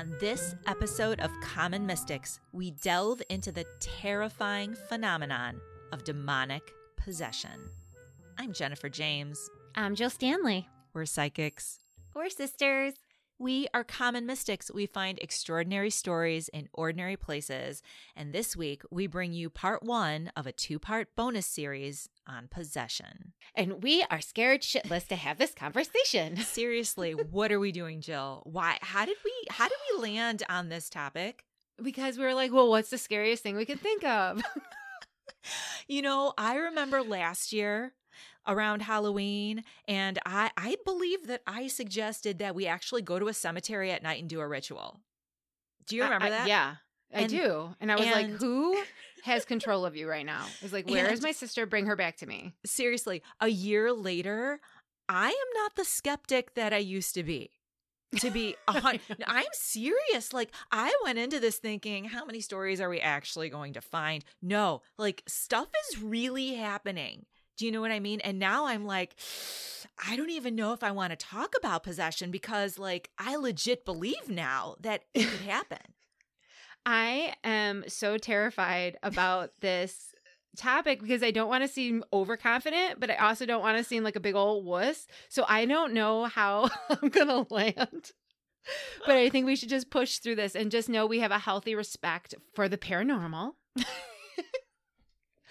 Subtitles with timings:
[0.00, 5.60] On this episode of Common Mystics, we delve into the terrifying phenomenon
[5.92, 7.68] of demonic possession.
[8.38, 9.50] I'm Jennifer James.
[9.74, 10.70] I'm Jill Stanley.
[10.94, 11.80] We're psychics.
[12.14, 12.94] We're sisters.
[13.40, 14.70] We are common mystics.
[14.70, 17.82] We find extraordinary stories in ordinary places.
[18.14, 22.48] And this week, we bring you part one of a two part bonus series on
[22.48, 23.32] possession.
[23.54, 26.36] And we are scared shitless to have this conversation.
[26.42, 28.42] Seriously, what are we doing, Jill?
[28.44, 28.76] Why?
[28.82, 29.32] How did we?
[29.48, 31.46] How did we land on this topic?
[31.82, 34.42] Because we were like, well, what's the scariest thing we could think of?
[35.88, 37.94] you know, I remember last year
[38.46, 39.64] around Halloween.
[39.86, 44.02] And I, I believe that I suggested that we actually go to a cemetery at
[44.02, 45.00] night and do a ritual.
[45.86, 46.48] Do you remember I, I, that?
[46.48, 46.74] Yeah,
[47.14, 47.74] I do.
[47.80, 48.80] And I was like, who
[49.24, 50.42] has control of you right now?
[50.42, 51.66] I was like, where is And- my sister?
[51.66, 52.54] Bring her back to me.
[52.64, 54.60] Seriously, a year later,
[55.08, 57.50] I am not the skeptic that I used to be.
[58.18, 60.32] To be, hun- I'm serious.
[60.32, 64.24] Like, I went into this thinking, how many stories are we actually going to find?
[64.42, 67.26] No, like, stuff is really happening.
[67.60, 68.20] Do you know what I mean?
[68.20, 69.14] And now I'm like,
[70.08, 73.84] I don't even know if I want to talk about possession because, like, I legit
[73.84, 75.76] believe now that it could happen.
[76.86, 80.14] I am so terrified about this
[80.56, 84.04] topic because I don't want to seem overconfident, but I also don't want to seem
[84.04, 85.06] like a big old wuss.
[85.28, 88.12] So I don't know how I'm going to land.
[89.04, 91.38] But I think we should just push through this and just know we have a
[91.38, 93.52] healthy respect for the paranormal.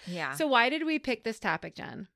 [0.06, 0.34] Yeah.
[0.34, 2.08] So why did we pick this topic, Jen?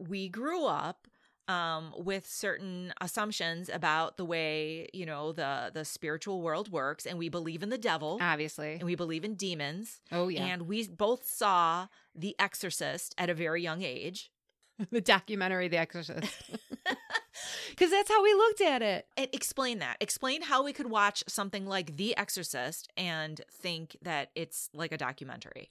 [0.00, 1.08] we grew up
[1.48, 7.18] um, with certain assumptions about the way you know the the spiritual world works, and
[7.18, 8.74] we believe in the devil, Obviously.
[8.74, 10.44] and we believe in demons, Oh yeah.
[10.44, 14.30] and we both saw The Exorcist at a very young age.
[14.90, 16.22] the documentary The Exorcist.
[17.76, 19.06] Cuz that's how we looked at it.
[19.16, 19.96] And explain that.
[20.00, 24.98] Explain how we could watch something like The Exorcist and think that it's like a
[24.98, 25.70] documentary.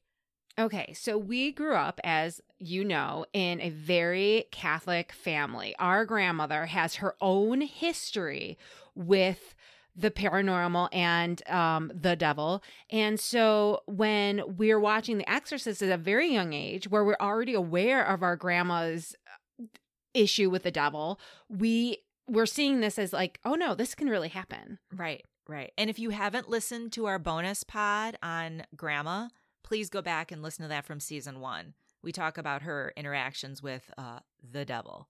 [0.59, 5.75] Okay, so we grew up, as you know, in a very Catholic family.
[5.77, 8.57] Our grandmother has her own history
[8.95, 9.53] with
[9.95, 12.63] the paranormal and um, the devil.
[12.89, 17.53] And so when we're watching The Exorcist at a very young age, where we're already
[17.53, 19.15] aware of our grandma's
[19.59, 19.65] uh,
[20.13, 21.19] issue with the devil,
[21.49, 24.79] we we're seeing this as like, oh no, this can really happen.
[24.93, 25.71] Right, right.
[25.77, 29.29] And if you haven't listened to our bonus pod on Grandma,
[29.67, 31.73] please go back and listen to that from season one.
[32.01, 35.09] We talk about her interactions with uh, the devil.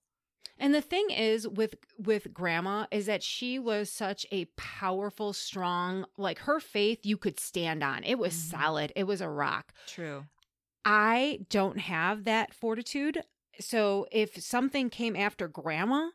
[0.58, 6.06] And the thing is with with grandma is that she was such a powerful, strong,
[6.18, 8.04] like her faith you could stand on.
[8.04, 8.50] It was Mhm.
[8.50, 8.92] solid.
[8.96, 9.74] It was a rock.
[9.86, 10.26] True.
[10.86, 13.22] I don't have that fortitude.
[13.60, 16.10] So if something came after grandma,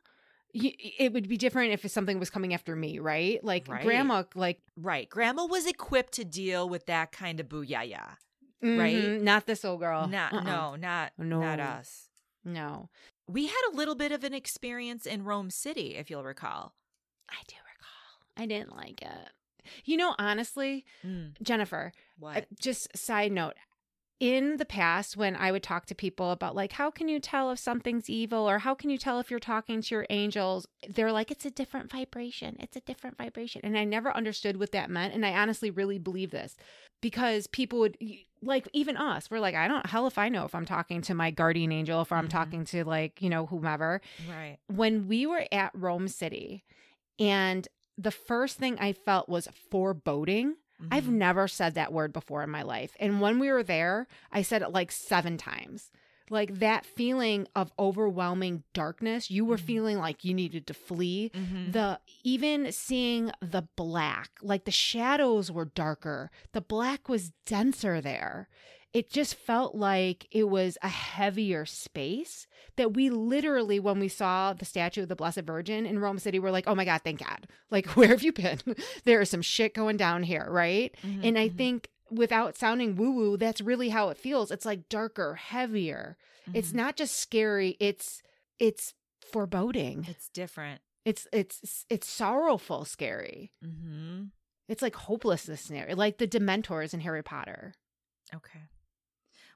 [0.55, 3.43] it would be different if something was coming after me, right?
[3.45, 3.83] Like Right.
[3.83, 5.09] grandma, like Right.
[5.09, 8.17] Grandma was equipped to deal with that kind of booyah.
[8.63, 8.95] Right?
[8.97, 10.07] mhm, not this old girl.
[10.07, 10.43] Not, Uh-uh.
[10.43, 11.41] no, not, No.
[11.41, 12.09] not us.
[12.45, 12.89] no.
[13.29, 16.75] We had a little bit of an experience in Rome City, if you'll recall.
[17.31, 18.27] I do recall.
[18.37, 19.29] I didn't like it.
[19.85, 20.85] You know, honestly,
[21.43, 22.37] Jennifer, What?
[22.37, 23.55] Uh, just side note
[24.21, 27.51] in the past when i would talk to people about like how can you tell
[27.51, 31.11] if something's evil or how can you tell if you're talking to your angels they're
[31.11, 34.89] like it's a different vibration it's a different vibration and i never understood what that
[34.89, 36.55] meant and i honestly really believe this
[37.03, 37.99] because people would
[38.41, 41.15] like even us we're like i don't hell if i know if i'm talking to
[41.15, 42.31] my guardian angel if i'm Mhm.
[42.31, 44.57] talking to like you know whomever right.
[44.69, 46.65] when we were at Rome City
[47.21, 47.69] and
[47.99, 50.57] the first thing I felt was foreboding.
[50.91, 51.13] I've Mhm.
[51.13, 52.97] never said that word before in my life.
[52.99, 55.93] And when we were there, I said it like seven times.
[56.31, 59.61] Like that feeling of overwhelming darkness, you were Mhm.
[59.61, 61.31] feeling like you needed to flee.
[61.35, 61.73] Mhm.
[61.73, 68.49] The even seeing the black, like the shadows were darker, the black was denser there.
[68.93, 72.47] It just felt like it was a heavier space
[72.77, 76.39] that we literally, when we saw the statue of the Blessed Virgin in Rome City,
[76.39, 77.47] were like, oh my God, thank God.
[77.71, 78.59] Like, where have you been?
[79.05, 80.95] there is some shit going down here, right?
[81.07, 84.51] Mhm, And I mhm, think without sounding woo woo, that's really how it feels.
[84.51, 86.17] It's like darker, heavier.
[86.55, 86.77] It's mhm.
[86.77, 88.23] not just scary, it's
[88.59, 90.07] it's foreboding.
[90.09, 90.81] It's different.
[91.05, 93.53] It's it's it's sorrowful scary.
[93.63, 94.25] hmm
[94.69, 97.75] It's like hopelessness scary, like the Dementors in Harry Potter.
[98.35, 98.61] Okay.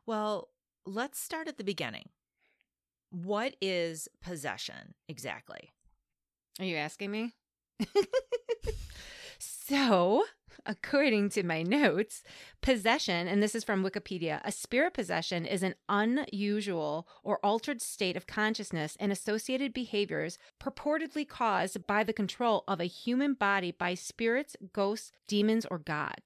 [0.06, 0.48] Well,
[0.84, 2.08] let's start at the beginning.
[3.10, 5.72] What is possession exactly?
[6.58, 7.34] Are you asking me?
[9.68, 10.24] So,
[10.64, 12.22] according to my notes,
[12.60, 18.16] possession, and this is from Wikipedia, a spirit possession is an unusual or altered state
[18.16, 23.94] of consciousness and associated behaviors purportedly caused by the control of a human body by
[23.94, 26.16] spirits, ghosts, demons, or God.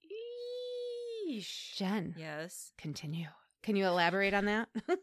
[1.26, 1.76] Yeesh.
[1.76, 2.72] Jen, Yes.
[2.76, 3.28] continue.
[3.62, 4.68] Can you elaborate on that?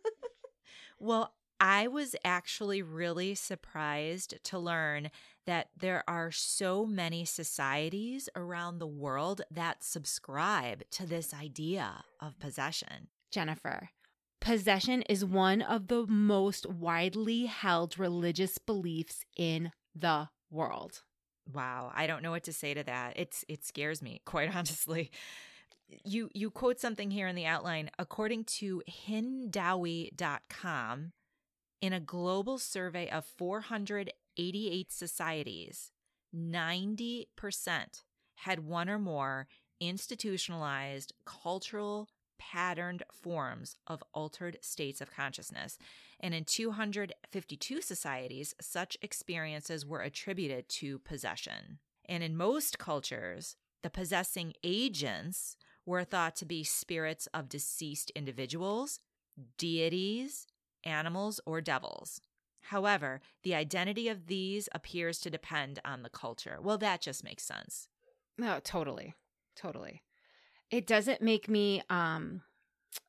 [1.00, 5.12] Well, I was actually really surprised to learn
[5.48, 12.38] that there are so many societies around the world that subscribe to this idea of
[12.38, 13.08] possession.
[13.32, 13.90] Jennifer,
[14.42, 21.02] possession is one of the most widely held religious beliefs in the world.
[21.52, 23.14] Wow, I don't know what to say to that.
[23.16, 25.12] It's it scares me, quite honestly.
[26.04, 30.12] You you quote something here in the outline according to hindawi.com
[31.80, 33.24] in a global survey of
[34.38, 35.92] 488 societies,
[36.36, 37.26] 90%
[38.36, 39.48] had one or more
[39.80, 42.08] institutionalized cultural
[42.38, 45.80] patterned forms of altered states of consciousness.
[46.20, 51.80] And in 252 societies, such experiences were attributed to possession.
[52.06, 59.00] And in most cultures, the possessing agents were thought to be spirits of deceased individuals,
[59.58, 60.46] deities,
[60.84, 62.22] animals, or devils.
[62.68, 66.58] However, the identity of these appears to depend on the culture.
[66.62, 67.88] Well, that just makes sense.
[68.38, 69.14] No, totally.
[69.56, 70.04] Totally.
[70.70, 72.42] It doesn't make me um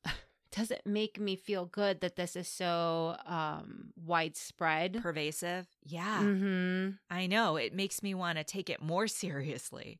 [0.51, 4.99] doesn't make me feel good that this is so um widespread.
[5.01, 5.67] Pervasive.
[5.83, 6.99] Yeah, Mhm.
[7.09, 7.55] I know.
[7.57, 9.99] It makes me want to take it more seriously.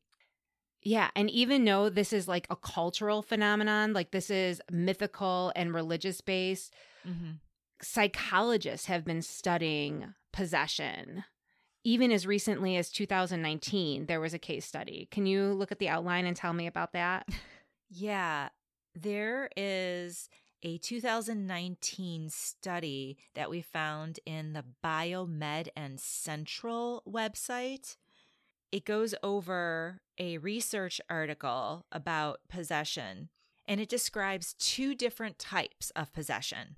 [0.82, 5.74] Yeah, and even though this is like a cultural phenomenon, like this is mythical and
[5.74, 6.72] religious based,
[7.06, 7.32] Mm-hmm.
[7.82, 11.24] Psychologists have been studying possession.
[11.82, 15.08] Even as recently as 2019, there was a case study.
[15.10, 17.28] Can you look at the outline and tell me about that?
[17.92, 18.50] Yeah,
[18.94, 20.28] there is
[20.62, 27.96] a 2019 study that we found in the Biomed and Central website.
[28.70, 33.30] It goes over a research article about possession
[33.66, 36.76] and it describes two different types of possession.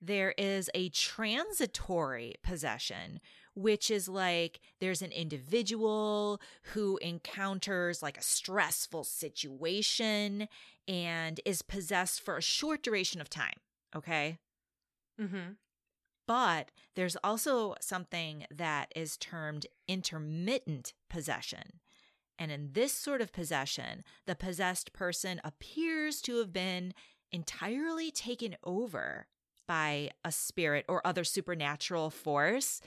[0.00, 3.20] There is a transitory possession,
[3.54, 6.40] which is like there's an individual
[6.74, 10.48] who encounters like a stressful situation
[10.86, 13.56] and is possessed for a short duration of time.
[13.94, 14.38] Okay.
[15.20, 15.52] Mm-hmm.
[16.28, 21.80] But there's also something that is termed intermittent possession.
[22.38, 26.94] And in this sort of possession, the possessed person appears to have been
[27.32, 29.26] entirely taken over
[29.68, 32.80] by a spirit or other supernatural force.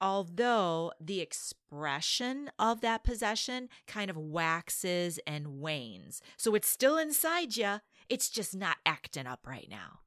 [0.00, 6.20] Although the expression of that possession kind of waxes and wanes.
[6.36, 10.00] So it's still inside you, it's just not acting up right now.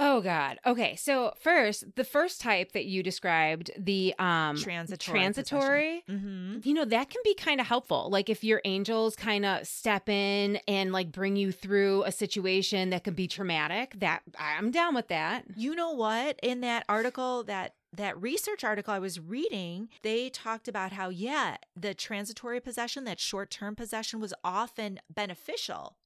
[0.00, 0.58] Oh God.
[0.64, 0.94] Okay.
[0.94, 5.18] So first, the first type that you described, the um Transitory.
[5.18, 6.58] transitory, Mm-hmm.
[6.62, 8.08] you know, that can be kind of helpful.
[8.10, 12.90] Like if your angels kind of step in and like bring you through a situation
[12.90, 15.44] that can be traumatic, that I'm down with that.
[15.56, 16.38] You know what?
[16.44, 21.56] In that article, that that research article I was reading, they talked about how yeah,
[21.74, 25.96] the transitory possession, that short-term possession was often beneficial.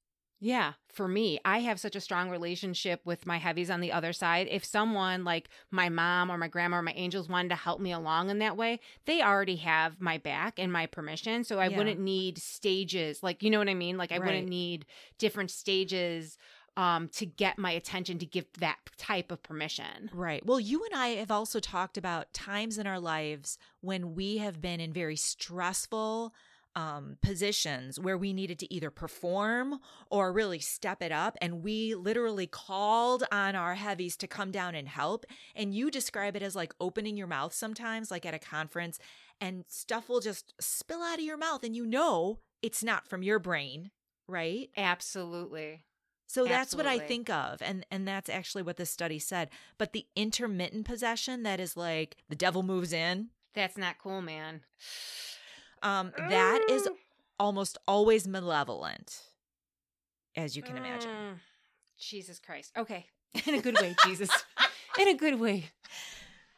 [0.45, 4.13] Yeah, for me, I have such a strong relationship with my heavies on the other
[4.13, 4.49] side.
[4.51, 7.93] If someone like my mom or my grandma or my angels wanted to help me
[7.93, 11.45] along in that way, they already have my back and my permission.
[11.45, 11.77] So I Yeah.
[11.77, 13.23] wouldn't need stages.
[13.23, 13.97] Like, you know what I mean?
[13.97, 14.25] Like, I Right.
[14.27, 14.85] wouldn't need
[15.17, 16.37] different stages
[16.77, 20.11] um, to get my attention to give that type of permission.
[20.13, 20.45] Right.
[20.45, 24.61] Well, you and I have also talked about times in our lives when we have
[24.61, 26.35] been in very stressful
[26.75, 29.79] um, positions where we needed to either perform
[30.11, 31.37] or really step it up.
[31.41, 35.25] And we literally called on our heavies to come down and help.
[35.55, 38.99] And you describe it as like opening your mouth sometimes, like at a conference,
[39.41, 41.65] and stuff will just spill out of your mouth.
[41.65, 43.91] And you know it's not from your brain,
[44.27, 44.71] right?
[44.77, 45.85] Absolutely.
[46.29, 47.61] So that's what I think of.
[47.61, 49.51] And and that's actually what this study said.
[49.77, 54.63] But the intermittent possession that is like the devil moves in, That's not cool, man.
[55.83, 56.89] Um, that is
[57.39, 59.21] almost always malevolent,
[60.37, 61.11] as you can imagine.
[61.11, 61.35] Mm.
[61.99, 62.73] Jesus Christ.
[62.77, 63.07] Okay.
[63.47, 64.31] In a good way, Jesus.
[64.99, 65.71] In a good way.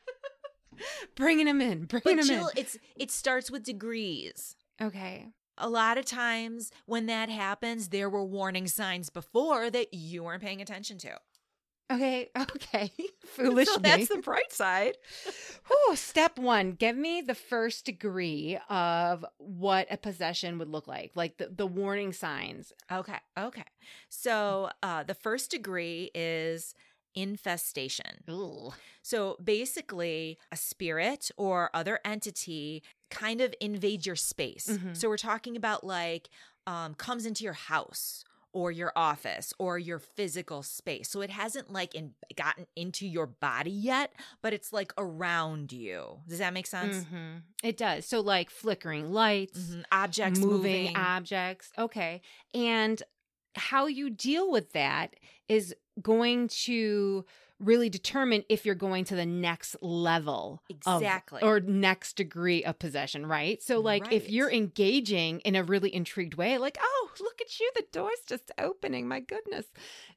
[1.14, 1.84] Bringing him in.
[1.84, 4.56] Bringing But him Jill, it's it starts with degrees.
[4.82, 5.28] Okay.
[5.56, 10.42] A lot of times when that happens, there were warning signs before that you weren't
[10.42, 11.16] paying attention to.
[11.92, 12.90] Okay, okay.
[13.24, 14.96] Foolish so that's the bright side.
[15.66, 21.12] Whew, step one, give me the first degree of what a possession would look like,
[21.14, 22.72] like the, the warning signs.
[22.90, 23.18] Okay.
[23.38, 23.64] Okay.
[24.08, 26.74] So uh, the first degree is
[27.14, 28.22] infestation.
[28.30, 28.72] Ooh.
[29.02, 34.66] So basically, a spirit or other entity kind of invades your space.
[34.68, 34.96] Mhm.
[34.96, 36.28] So we're talking about like
[36.66, 38.24] um, comes into your house
[38.54, 41.10] or your office or your physical space.
[41.10, 46.20] So it hasn't like in, gotten into your body yet, but it's like around you.
[46.26, 47.04] Does that make sense?
[47.04, 47.42] Mhm.
[47.62, 48.06] It does.
[48.06, 49.84] So, like flickering lights, Mhm.
[49.92, 50.96] Objects moving, moving.
[50.96, 51.72] objects.
[51.76, 52.22] Okay.
[52.54, 53.02] And
[53.56, 55.14] how you deal with that
[55.48, 57.24] is going to
[57.60, 61.40] really determine if you're going to the next level of- Exactly.
[61.42, 63.62] or next degree of possession, right?
[63.62, 67.70] So like if you're engaging in a really intrigued way, like, "Oh, look at you,
[67.76, 69.06] the door's just opening.
[69.08, 69.66] My goodness."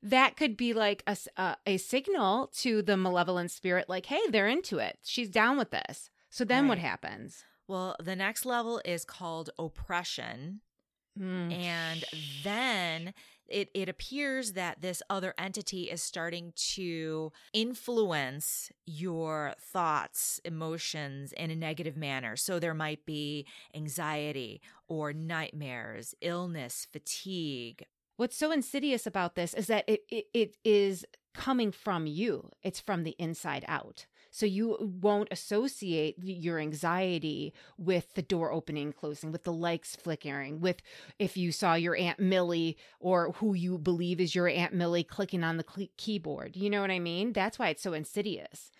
[0.01, 4.27] That could be like a s- uh, a signal to the malevolent spirit like, "Hey,
[4.29, 4.99] they're into it.
[5.03, 7.43] She's down with this." So then what happens?
[7.69, 10.61] well, the next level is called oppression.
[11.19, 11.51] Mm.
[11.51, 12.05] And
[12.43, 13.13] then
[13.49, 21.51] it, it appears that this other entity is starting to influence your thoughts, emotions in
[21.51, 22.35] a negative manner.
[22.35, 27.85] So there might be anxiety or nightmares, illness, fatigue.
[28.17, 32.49] What's so insidious about this is that it, it, it is coming from you.
[32.63, 34.07] It's from the inside out.
[34.31, 40.59] So you won't associate your anxiety with the door opening, closing, with the lights flickering,
[40.61, 40.81] with
[41.19, 45.43] if you saw your Aunt Millie or who you believe is your Aunt Millie clicking
[45.43, 46.55] on the cle keyboard.
[46.55, 47.33] You know what I mean?
[47.33, 48.71] That's why it's so insidious.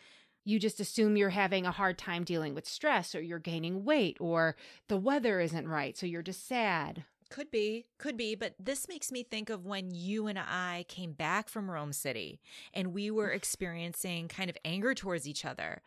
[0.43, 4.15] You just assume you're having a hard time dealing with stress or you're gaining weight
[4.21, 4.55] or
[4.87, 5.97] the weather isn't right.
[5.97, 7.03] So you're just sad.
[7.29, 11.11] Could be, could be, but this makes me think of when you and I came
[11.13, 12.39] back from Rome City
[12.73, 15.81] and we were experiencing kind of anger towards each other.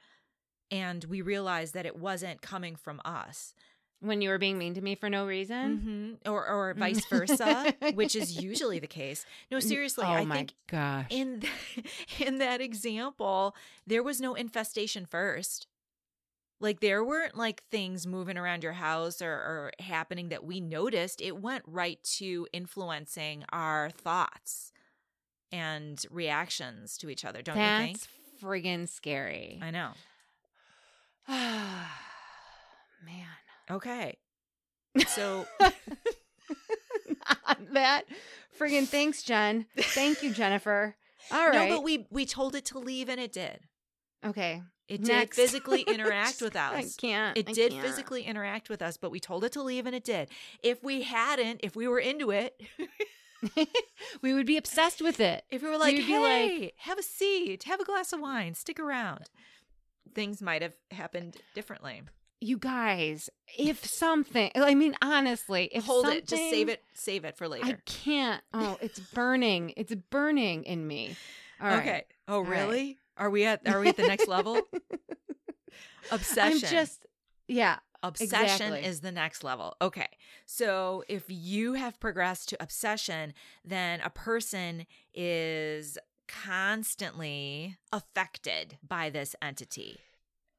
[0.71, 3.55] And we realized that it wasn't coming from us.
[4.03, 6.19] When you were being mean to me for no reason.
[6.25, 9.27] hmm Or, or vice versa, which is usually the case.
[9.51, 11.07] No, seriously, oh I my think gosh.
[11.11, 11.87] in th-
[12.27, 13.55] in that example,
[13.87, 15.67] there was no infestation first.
[16.61, 21.21] Like there weren't like things moving around your house or, or happening that we noticed.
[21.23, 24.73] It went right to influencing our thoughts
[25.51, 27.41] and reactions to each other.
[27.43, 27.99] Don't you think?
[27.99, 28.09] That's
[28.43, 29.59] friggin' scary.
[29.63, 29.93] I know.
[31.29, 31.87] Man.
[33.71, 34.17] Okay.
[35.07, 35.47] So
[37.73, 38.05] that
[38.59, 39.67] friggin' thanks, Jen.
[39.77, 40.97] Thank you, Jennifer.
[41.31, 41.69] All right.
[41.69, 43.61] no, but we we told it to leave and it did.
[44.25, 44.63] okay.
[44.91, 45.37] It did Next.
[45.37, 46.75] physically interact with us.
[46.75, 47.39] I can't.
[47.39, 47.87] It I did can't.
[47.87, 50.29] physically interact with us, but we told it to leave and it did.
[50.65, 52.61] If we hadn't, if we were into it,
[54.23, 55.45] we would be obsessed with it.
[55.49, 58.21] if we were like, would be like- hey, have a seat, have a glass of
[58.21, 59.31] wine, stick around,
[60.13, 62.03] things might have happened differently.
[62.43, 63.29] You guys,
[63.59, 67.67] if something, I mean, honestly, if Hold it, just save it, save it for later.
[67.67, 68.43] I can't.
[68.55, 69.75] Oh, it's burning.
[69.77, 71.17] It's burning in me.
[71.61, 71.79] All right.
[71.79, 72.05] okay.
[72.27, 72.61] Oh, right.
[72.63, 72.99] really?
[73.21, 74.61] Are we at are we at the next level?
[76.11, 76.53] Obsession.
[76.53, 77.07] I'm just,
[77.47, 77.77] yeah.
[78.03, 78.85] Obsession Exactly.
[78.85, 79.77] is the next level.
[79.83, 80.09] Okay.
[80.47, 89.37] So if you have progressed to obsession, then a person is constantly affected by this
[89.43, 89.99] entity.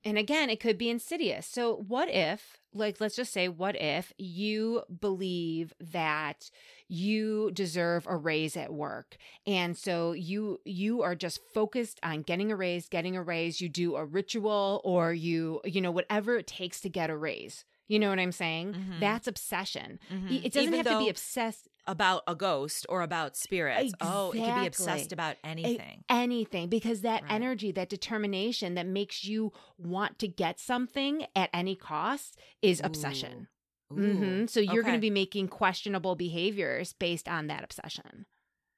[0.03, 1.45] And again, it could be insidious.
[1.45, 6.49] So, what if, like, let's just say, what if you believe that
[6.87, 12.51] you deserve a raise at work, and so you you are just focused on getting
[12.51, 13.61] a raise, getting a raise.
[13.61, 17.63] You do a ritual, or you you know whatever it takes to get a raise.
[17.87, 18.73] You know what I'm saying?
[18.73, 18.99] Mhm.
[19.01, 19.99] That's obsession.
[20.11, 20.45] Mhm.
[20.45, 23.93] It doesn't Even have to be obsessed about a ghost or about spirits.
[24.01, 26.03] Oh, it can be obsessed about anything.
[26.09, 27.31] anything because that Right.
[27.31, 33.47] energy, that determination that makes you want to get something at any cost is obsession.
[33.91, 33.95] Ooh.
[33.95, 38.25] hmm So you're going to be making questionable behaviors based on that obsession.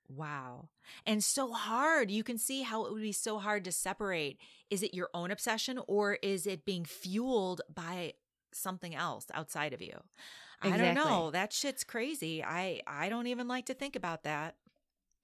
[0.10, 0.70] Wow.
[1.06, 2.12] And so hard.
[2.12, 4.38] You can see how it would be so hard to separate.
[4.70, 8.14] Is it your own obsession or is it being fueled by
[8.54, 10.04] something else outside of you?
[10.62, 11.32] I don't know.
[11.32, 12.44] That shit's crazy.
[12.44, 14.56] I I don't even like to think about that.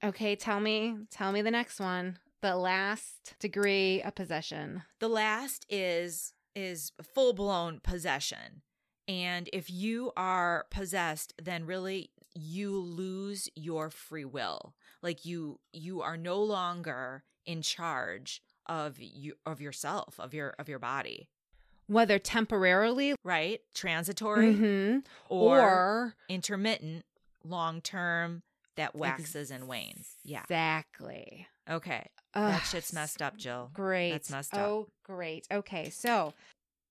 [0.03, 2.19] Okay, tell me, tell me the next one.
[2.41, 4.83] The last degree of possession.
[4.99, 8.61] The last is is full-blown possession.
[9.07, 14.75] And if you are possessed, then really you lose your free will.
[15.01, 20.69] Like you you are no longer in charge of you of yourself, of your of
[20.69, 21.29] your body.
[21.89, 23.59] Whether temporarily right?
[23.73, 27.03] Transitory mhm, or, or, intermittent,
[27.43, 28.43] long term
[28.77, 30.15] that waxes and wanes.
[30.23, 30.43] Yeah.
[30.43, 31.47] Exactly.
[31.69, 32.07] Okay.
[32.33, 33.71] That shit's messed up, Jill.
[33.73, 34.11] Great.
[34.11, 34.59] That's messed up.
[34.61, 35.47] Oh, great.
[35.51, 36.33] Okay, so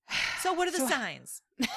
[0.42, 1.42] So, what are the So- signs?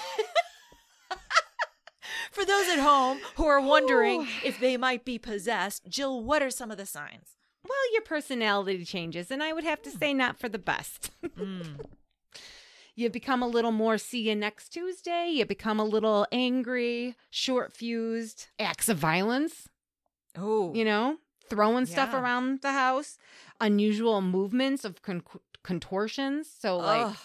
[2.31, 4.27] For those at home who are wondering Ooh.
[4.43, 7.35] if they might be possessed, Jill, what are some of the signs?
[7.63, 11.11] well, your personality changes, and I would have to say not for the best.
[11.23, 11.85] Mm.
[12.95, 15.29] You become a little more see you next Tuesday.
[15.29, 19.67] You become a little angry, short fused, acts of violence,
[20.38, 21.17] Oh, you know,
[21.50, 23.17] throwing stuff around the house,
[23.60, 25.24] unusual movements of con-
[25.63, 26.50] contortions.
[26.50, 27.15] So, like,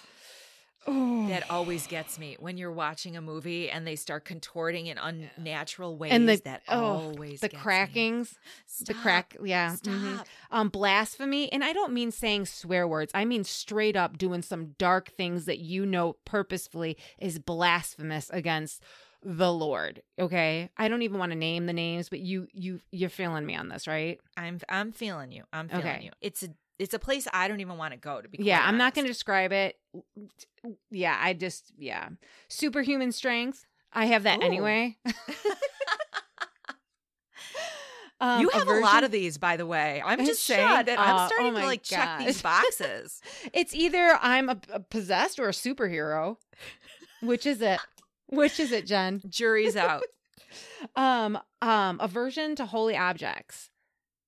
[0.88, 1.26] Oh.
[1.28, 5.96] that always gets me when you're watching a movie and they start contorting in unnatural
[5.96, 6.12] ways.
[6.12, 7.60] And the- that oh, always the gets me.
[7.62, 8.38] crackings,
[8.84, 9.92] the crack, yeah, Stop.
[9.94, 10.24] mhm.
[10.50, 13.10] um, blasphemy, and I don't mean saying swear words.
[13.14, 18.82] I mean straight up doing some dark things that you know purposefully is blasphemous against
[19.22, 20.02] the Lord.
[20.20, 23.56] Okay, I don't even want to name the names, but you, you, you're feeling me
[23.56, 24.20] on this, right?
[24.36, 25.42] I'm I'm feeling you.
[25.52, 26.04] I'm feeling Okay.
[26.04, 26.10] you.
[26.20, 28.38] It's a it's a place I don't even want to go to be.
[28.40, 29.76] yeah, I'm not going to describe it.
[30.90, 32.08] Yeah, I just, yeah,
[32.48, 33.66] superhuman strength.
[33.92, 34.46] I have that Ooh.
[34.46, 34.96] anyway.
[38.18, 40.02] Um, you have a lot of these, by the way.
[40.04, 43.20] I'm just saying that I'm starting Oh to like check these boxes.
[43.52, 46.38] It's either I'm a, a possessed or a superhero.
[47.20, 47.80] Which is it?
[48.28, 49.20] Which is it, Jen?
[49.28, 50.02] Jury's out.
[50.94, 53.70] Um, um, aversion to holy objects.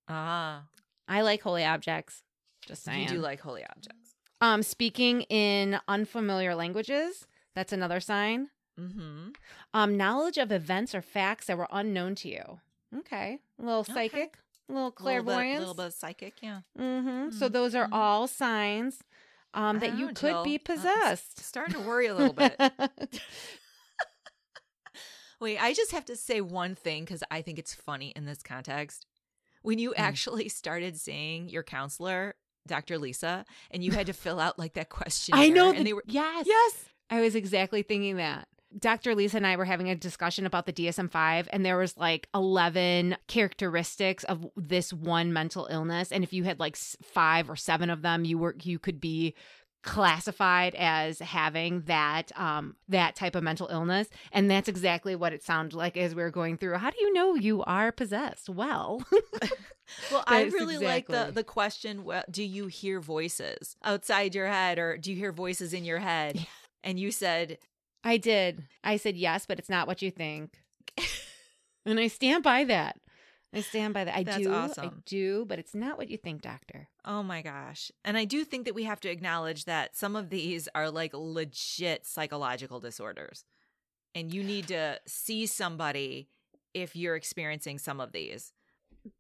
[0.09, 0.65] Ah,
[1.07, 2.23] I like holy objects.
[2.69, 3.03] Just saying.
[3.03, 4.15] you do like holy objects.
[4.41, 7.27] um, speaking in unfamiliar languages.
[7.55, 8.51] That's another sign.
[8.79, 9.31] Mm-hmm.
[9.75, 12.61] Um, knowledge of events or facts that were unknown to you.
[12.99, 13.93] Okay, a little Okay.
[13.93, 15.53] psychic, a little A little clairvoyance.
[15.55, 16.61] bit, little bit psychic, yeah.
[16.79, 17.31] Mm-hmm.
[17.31, 17.93] So Mhm, those are mhm.
[17.93, 19.01] all signs
[19.55, 20.45] um, that you know, could Jill.
[20.45, 21.41] be I'm possessed.
[21.41, 22.57] Starting to worry a little bit.
[25.41, 28.43] Wait, I just have to say one thing because I think it's funny in this
[28.43, 29.07] context.
[29.63, 29.95] When you Mm.
[29.99, 32.35] actually started seeing your counselor,
[32.69, 32.99] Dr.
[32.99, 35.45] Lisa, and you had to fill out like that questionnaire.
[35.45, 35.71] I know.
[35.71, 36.47] and the- they were yes.
[36.47, 36.85] yes.
[37.11, 38.47] I was exactly thinking that.
[38.79, 39.15] Dr.
[39.15, 42.29] Lisa and I were having a discussion about the DSM 5, and there was like
[42.35, 46.13] 11 characteristics of this one mental illness.
[46.13, 49.35] And if you had like five or seven of them, you were, you could be
[49.85, 55.43] classified as having that um that type of mental illness and that's exactly what it
[55.43, 59.01] sounded like as we were going through how do you know you are possessed well
[60.11, 62.05] Well, I really like the the question.
[62.05, 65.99] Well, do you hear voices outside your head, or do you hear voices in your
[65.99, 66.47] head?
[66.85, 67.59] And you said,
[68.05, 70.59] i did i said yes but it's not what you think
[71.87, 72.97] and i stand by that
[73.53, 76.43] i stand by that i That's do i do but it's not what you think
[76.43, 80.15] doctor "Oh my gosh!" And I do think that we have to acknowledge that some
[80.15, 83.45] of these are like legit psychological disorders,
[84.15, 86.29] and you need to see somebody
[86.75, 88.53] if you're experiencing some of these.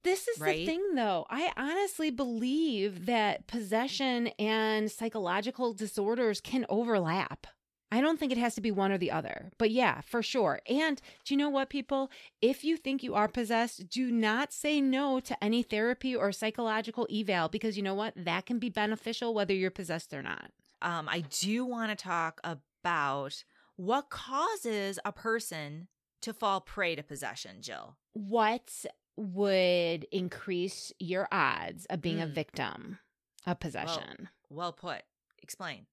[0.05, 1.27] This is the thing, though.
[1.31, 7.46] I honestly believe that possession and psychological disorders can overlap.
[7.90, 10.61] I don't think it has to be one or the other, but yeah, for sure.
[10.68, 12.11] And do you know what, people?
[12.42, 17.07] If you think you are possessed, do not say no to any therapy or psychological
[17.11, 18.12] eval because you know what?
[18.14, 20.51] That can be beneficial whether you're possessed or not.
[20.83, 23.42] Um, I do want to talk about
[23.77, 25.88] what causes a person
[26.20, 27.96] to fall prey to possession, Jill.
[28.12, 28.85] What
[29.18, 32.33] would increase your odds of being a Mm.
[32.35, 32.98] victim
[33.46, 34.28] of possession?
[34.48, 35.02] Well put.
[35.42, 35.87] Explain.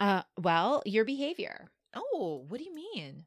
[0.00, 1.70] Uh, well, your behavior.
[1.94, 3.26] Oh, what do you mean?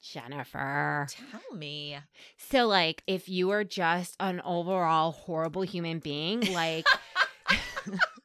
[0.00, 1.06] Jennifer.
[1.10, 1.98] Tell me.
[2.36, 6.86] So, like, if you are just an overall horrible human being, like,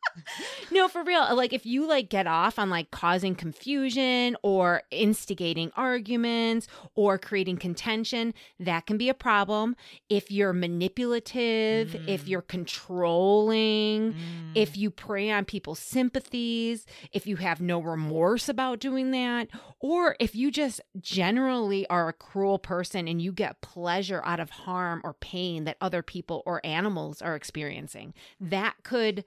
[0.71, 5.71] no, for real, like, if you like get off on like causing confusion or instigating
[5.75, 9.75] arguments or creating contention, that can be a problem.
[10.09, 12.27] If you're manipulative, if Mhm.
[12.27, 14.51] you're controlling, Mm.
[14.55, 19.47] if you prey on people's sympathies, if you have no remorse about doing that,
[19.79, 24.49] or if you just generally are a cruel person and you get pleasure out of
[24.51, 29.23] harm or pain that other people or animals are experiencing, that could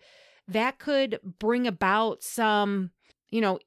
[0.49, 2.91] that could bring about some,
[3.31, 3.59] you know,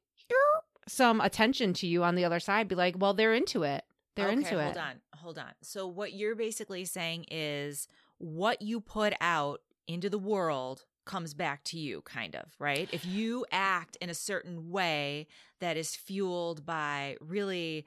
[0.88, 2.68] some attention to you on the other side.
[2.68, 3.84] Be like, well, they're into it.
[4.16, 4.66] They're okay, into hold it.
[4.66, 4.96] Hold on.
[5.16, 5.52] Hold on.
[5.62, 7.88] So what you're basically saying is
[8.18, 12.88] what you put out into the world comes back to you kind of, right?
[12.92, 15.28] If you act in a certain way
[15.60, 17.86] that is fueled by really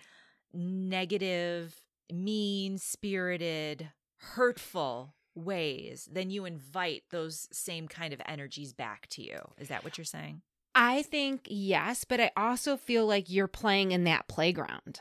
[0.53, 1.75] negative,
[2.13, 9.39] mean-spirited, hurtful ways, then you invite those same kind of energies back to you.
[9.59, 10.43] Is that what you're saying?
[10.75, 15.01] I think yes, but I also feel like you're playing in that playground.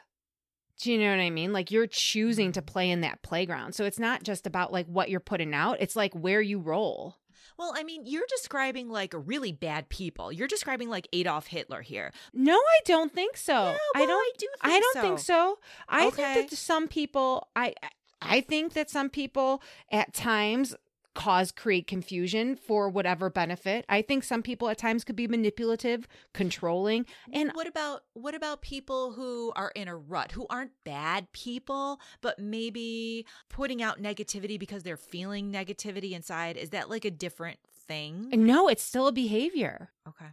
[0.82, 1.54] Do you know what I mean?
[1.54, 2.66] Like you're choosing to mm.
[2.66, 3.76] play in that playground.
[3.76, 7.18] So it's not just about like what you're putting out, it's like where you roll.
[7.58, 10.32] Well, I mean, you're describing like really bad people.
[10.32, 12.12] You're describing like Adolf Hitler here.
[12.34, 13.54] No, I don't think so.
[13.54, 14.12] Yeah, I don't.
[14.12, 15.60] I do I think don't think so.
[15.88, 16.34] I Okay.
[16.34, 17.50] think that some people.
[17.56, 17.76] I.
[18.22, 20.76] I think that some people at times
[21.14, 23.86] cause create confusion for whatever benefit.
[23.90, 28.62] I think some people at times could be manipulative, controlling, and what about what about
[28.62, 34.58] people who are in a rut, who aren't bad people, but maybe putting out negativity
[34.58, 36.58] because they're feeling negativity inside?
[36.58, 38.30] Is that like a different thing?
[38.32, 39.90] no, it's still a behavior.
[40.08, 40.28] Okay.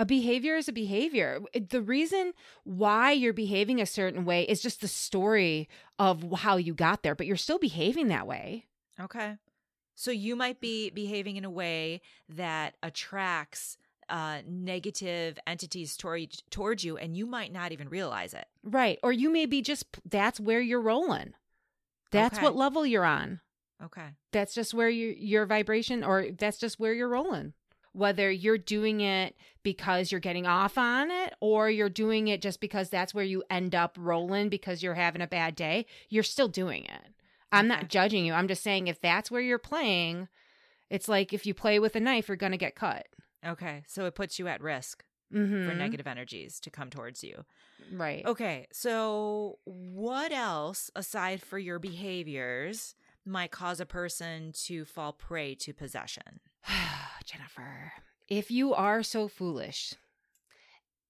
[0.00, 1.40] A behavior is a behavior.
[1.52, 2.32] The reason
[2.64, 7.14] why you're behaving a certain way is just the story of how you got there,
[7.14, 8.64] but you're still behaving that way.
[8.98, 9.36] Okay.
[9.96, 13.76] So you might be behaving in a way that attracts
[14.08, 18.46] uh, negative entities toward, towards you, and you might not even realize it.
[18.64, 18.98] Right.
[19.02, 21.34] Or you may be just that's where you're rolling.
[22.10, 22.44] That's Okay.
[22.44, 23.40] what level you're on.
[23.84, 24.06] Okay.
[24.32, 27.52] That's just where you your vibration or that's just where you're rolling.
[27.92, 32.60] Whether you're doing it because you're getting off on it or you're doing it just
[32.60, 36.48] because that's where you end up rolling because you're having a bad day, you're still
[36.48, 37.02] doing it.
[37.52, 38.32] I'm not judging you.
[38.32, 40.28] I'm just saying if that's where you're playing,
[40.88, 43.08] it's like if you play with a knife, you're going to get cut.
[43.44, 43.82] Okay.
[43.88, 45.68] So it puts you at risk Mm-hmm.
[45.68, 47.44] for negative energies to come towards you.
[47.92, 48.26] Right.
[48.26, 48.66] Okay.
[48.72, 55.72] So what else, aside for your behaviors, might cause a person to fall prey to
[55.72, 56.40] possession?
[57.24, 57.92] Jennifer,
[58.28, 59.94] if you are so foolish,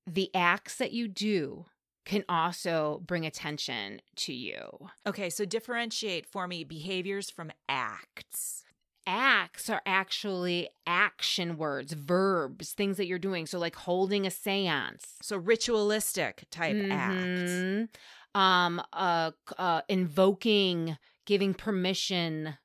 [0.06, 1.66] the acts that you do
[2.04, 4.88] can also bring attention to you.
[5.06, 5.30] Okay.
[5.30, 8.64] So differentiate for me behaviors from acts.
[9.06, 13.46] Acts are actually action words, verbs, things that you're doing.
[13.46, 17.50] So, like holding a seance, So ritualistic type acts.
[17.50, 17.88] Mhm.
[18.34, 22.56] um, uh, uh, invoking, giving permission.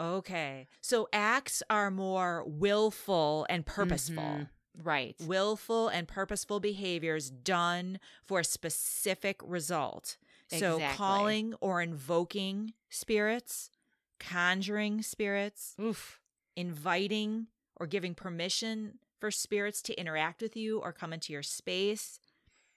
[0.00, 0.66] Okay.
[0.80, 4.14] So acts are more willful and purposeful.
[4.24, 4.48] Mhm.
[4.82, 5.16] Right.
[5.20, 10.16] Willful and purposeful behaviors done for a specific result.
[10.48, 13.70] So calling or invoking spirits,
[14.18, 16.20] conjuring spirits, Oof.
[16.56, 22.18] inviting or giving permission for spirits to interact with you or come into your space.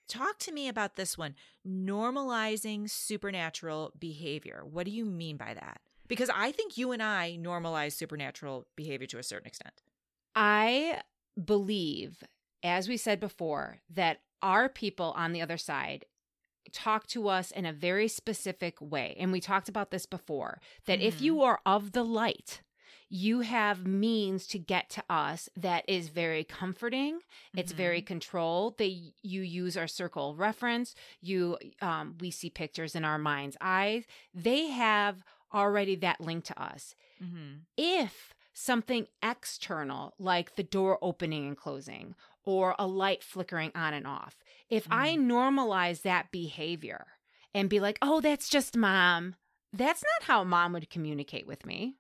[0.08, 4.64] Talk to me about this one normalizing supernatural behavior.
[4.66, 5.82] What do you mean by that?
[6.08, 9.82] Because I think you and I normalize supernatural behavior to a certain extent.
[10.36, 11.02] I
[11.44, 12.24] believe,
[12.64, 16.06] as we said before, that our people on the other side
[16.72, 19.16] talk to us in a very specific way.
[19.20, 21.22] And we talked about this before that if Mhm.
[21.22, 22.62] you are of the light,
[23.10, 27.20] you have means to get to us that is very comforting
[27.56, 28.06] it's very Mhm.
[28.08, 33.20] controlled they you use our circle of reference you um, we see pictures in our
[33.20, 37.62] mind's eyes they have already that link to us Mhm.
[37.78, 44.06] if something external like the door opening and closing or a light flickering on and
[44.08, 47.08] off if i normalize that behavior
[47.54, 49.36] and be like oh that's just mom
[49.72, 51.96] that's not how mom would communicate with me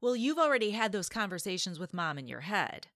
[0.00, 2.88] Well, you've already had those conversations with mom in your head.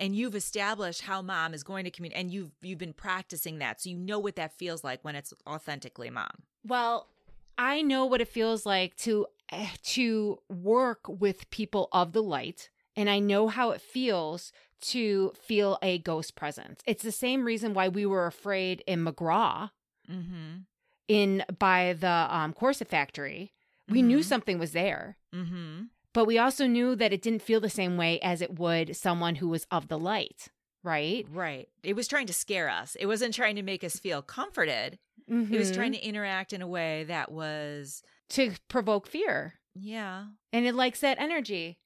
[0.00, 3.80] And you've established how mom is going to communicate and you've you've been practicing that.
[3.80, 6.42] So you know what that feels like when it's authentically mom.
[6.64, 7.08] well
[7.58, 12.70] i know what it feels like to eh, to work with people of the light
[12.96, 17.74] and i know how it feels to feel a ghost presence it's the same reason
[17.74, 19.70] why we were afraid in mcgraw
[20.08, 20.64] Mhm.
[21.08, 23.52] in by the um, Corset factory.
[23.90, 24.24] We knew Mhm.
[24.24, 25.88] something was there, Mhm.
[26.14, 29.34] but we also knew that it didn't feel the same way as it would someone
[29.36, 30.48] who was of the light,
[30.82, 31.26] right?
[31.32, 31.68] Right.
[31.82, 32.96] It was trying to scare us.
[32.98, 34.98] It wasn't trying to make us feel comforted.
[35.30, 36.00] It was trying mm-hmm.
[36.00, 40.24] to interact in a way that was to provoke fear, yeah.
[40.54, 41.78] and it likes that energy.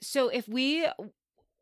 [0.00, 0.86] So if we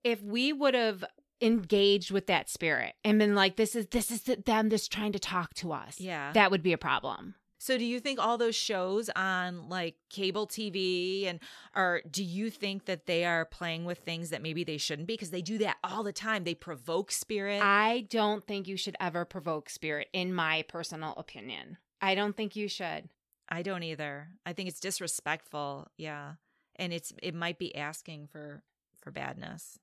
[0.04, 1.04] if we would have
[1.42, 5.18] engaged with that spirit and been like, "This is this is them just trying to
[5.18, 6.32] talk to us," Yeah.
[6.32, 7.34] that would be a problem.
[7.62, 11.38] So do you think all those shows on like cable TV and
[11.76, 15.14] or do you think that they are playing with things that maybe they shouldn't be
[15.14, 16.42] because they do that all the time.
[16.42, 17.62] They provoke spirit.
[17.62, 21.78] I don't think you should ever provoke spirit, in my personal opinion.
[22.00, 23.08] I don't think you should.
[23.48, 24.30] I don't either.
[24.44, 25.86] I think it's disrespectful.
[25.96, 26.32] Yeah.
[26.74, 28.64] And it's it might be asking for
[29.00, 29.78] for badness.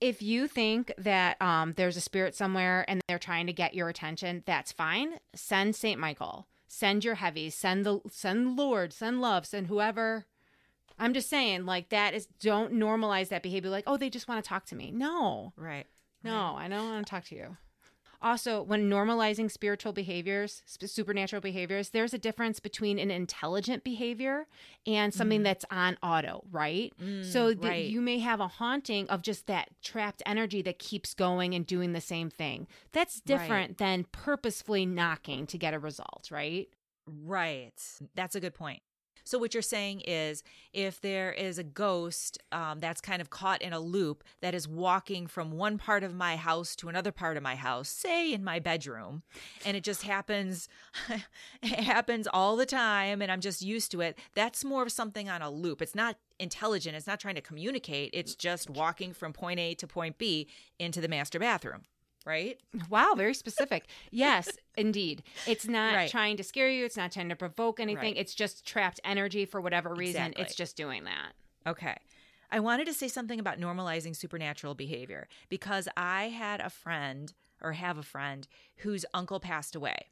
[0.00, 3.88] If you think that um, there's a spirit somewhere and they're trying to get your
[3.88, 5.20] attention, that's fine.
[5.32, 6.48] Send Saint Michael.
[6.74, 7.54] Send your heavies.
[7.54, 8.94] Send the send Lord.
[8.94, 9.44] Send love.
[9.44, 10.24] Send whoever.
[10.98, 13.68] I'm just saying, like that is don't normalize that behavior.
[13.68, 14.90] Like, oh, they just want to talk to me.
[14.90, 15.86] No, Right.
[16.24, 17.58] no, I don't want to talk to you.
[18.22, 24.46] Also, when normalizing spiritual behaviors, sp- supernatural behaviors, there's a difference between an intelligent behavior
[24.86, 25.44] and something Mhm.
[25.44, 26.92] that's on auto, right?
[27.00, 27.84] Mm, so that right.
[27.90, 31.92] you may have a haunting of just that trapped energy that keeps going and doing
[31.92, 32.68] the same thing.
[32.92, 36.68] That's different than purposefully knocking to get a result, right?
[37.06, 37.72] Right.
[38.14, 38.82] That's a good point.
[39.24, 43.62] So, what you're saying is if there is a ghost um, that's kind of caught
[43.62, 47.36] in a loop that is walking from one part of my house to another part
[47.36, 49.22] of my house, say in my bedroom,
[49.64, 50.68] and it just happens,
[51.62, 55.28] it happens all the time, and I'm just used to it, that's more of something
[55.28, 55.82] on a loop.
[55.82, 59.86] It's not intelligent, it's not trying to communicate, it's just walking from point A to
[59.86, 61.82] point B into the master bathroom,
[62.26, 62.58] right?
[62.88, 63.86] Wow, very specific.
[64.10, 65.22] yes, indeed.
[65.46, 66.10] It's not Right.
[66.10, 68.14] trying to scare you, it's not trying to provoke anything.
[68.14, 68.16] Right.
[68.16, 70.22] It's just trapped energy for whatever reason.
[70.22, 70.44] Exactly.
[70.44, 71.32] It's just doing that.
[71.66, 71.96] Okay.
[72.50, 77.32] I wanted to say something about normalizing supernatural behavior because I had a friend
[77.62, 78.46] or have a friend
[78.78, 80.08] whose uncle passed away.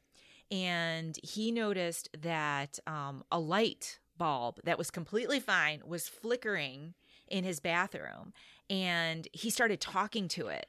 [0.49, 6.93] And he noticed that um, a light bulb that was completely fine was flickering
[7.27, 8.33] in his bathroom.
[8.69, 10.67] And he started talking to it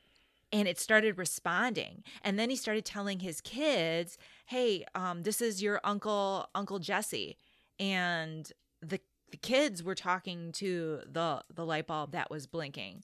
[0.52, 2.04] and it started responding.
[2.22, 7.36] And then he started telling his kids, hey, um, this is your uncle, Uncle Jesse.
[7.80, 13.02] And the the kids were talking to the the light bulb that was blinking.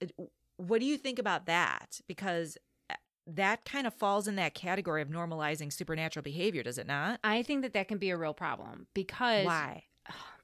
[0.00, 0.12] It-
[0.58, 2.00] what do you think about that?
[2.06, 2.56] Because
[2.88, 2.94] uh,
[3.26, 7.20] that kind of falls in that category of normalizing supernatural behavior, does it not?
[7.22, 9.84] I think that that can be a real problem because Why?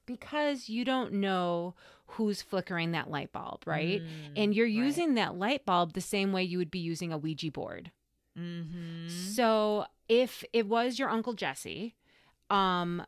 [0.05, 1.75] Because you don't know
[2.07, 4.01] who's flickering that light bulb, right?
[4.01, 4.73] Mm, and you're right.
[4.73, 7.91] using that light bulb the same way you would be using a Ouija board.
[8.37, 9.09] Mhm.
[9.09, 11.95] So if it was your Uncle Jesse,
[12.49, 13.05] um,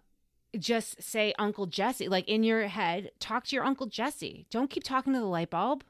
[0.57, 4.45] just say Uncle Jesse, like in your head, talk to your Uncle Jesse.
[4.49, 5.83] Don't keep talking to the light bulb.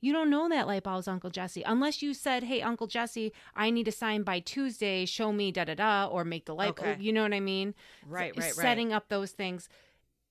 [0.00, 3.32] You don't know that light bulb is Uncle Jesse unless you said, "Hey, Uncle Jesse,
[3.56, 5.04] I need a sign by Tuesday.
[5.06, 6.70] Show me da da da," or make the light.
[6.70, 6.96] Okay.
[7.00, 7.74] You know what I mean?
[8.06, 8.54] Right, So right, right.
[8.54, 9.68] Setting up those things.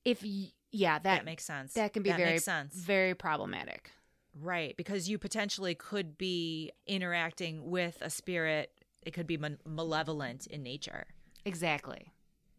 [0.08, 1.74] If y- yeah, that, that makes sense.
[1.74, 2.74] that can be that very makes sense.
[2.76, 3.92] very problematic.
[4.40, 8.72] Right, because you potentially could be interacting with a spirit.
[9.02, 11.08] It could be ma- malevolent in nature.
[11.44, 12.14] Exactly.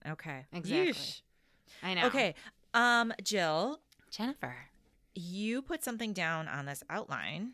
[0.06, 0.44] Okay.
[0.52, 0.92] Exactly.
[0.92, 1.20] Yeesh.
[1.82, 2.06] I know.
[2.06, 2.34] Okay.
[2.74, 3.80] Um, Jill,
[4.10, 4.56] Jennifer.
[5.14, 7.52] you put something down on this outline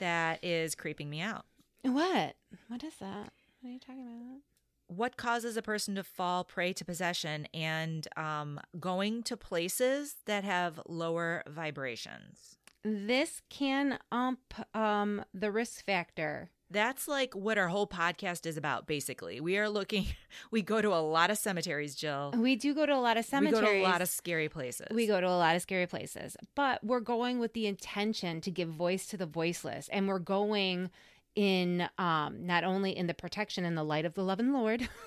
[0.00, 1.44] that is creeping me out.
[1.82, 2.36] What?
[2.68, 3.32] What is that?
[3.60, 4.40] What are you talking about?
[4.86, 10.44] What causes a person to fall prey to possession and um, going to places that
[10.44, 12.58] have lower vibrations?
[12.84, 16.50] This can ump um the risk factor.
[16.70, 19.40] That's like what our whole podcast is about, basically.
[19.40, 20.06] We are looking,
[20.50, 22.34] we go to a lot of cemeteries, Jill.
[22.36, 23.60] We do go to a lot of cemeteries.
[23.62, 24.88] We go to a lot of scary places.
[24.90, 28.50] we go to a lot of scary places, but we're going with the intention to
[28.50, 30.90] give voice to the voiceless, and we're going
[31.34, 34.88] in um not only in the protection and the light of the love and Lord,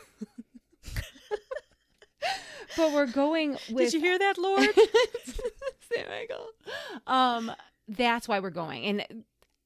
[2.78, 4.70] but we're going with Did you hear that, Lord?
[4.76, 6.10] St.
[6.10, 6.48] Michael.
[7.06, 7.52] Um,
[7.88, 9.24] that's why we're going, and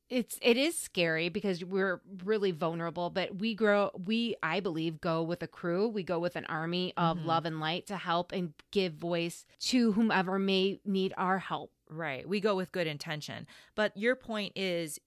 [0.10, 3.10] it's it is scary because we're really vulnerable.
[3.10, 5.88] But we grow, we I believe go with a crew.
[5.88, 7.26] We go with an army of Mhm.
[7.26, 11.72] love and light to help and give voice to whomever may need our help.
[11.90, 12.28] Right.
[12.28, 13.48] We go with good intention.
[13.76, 15.00] But your point is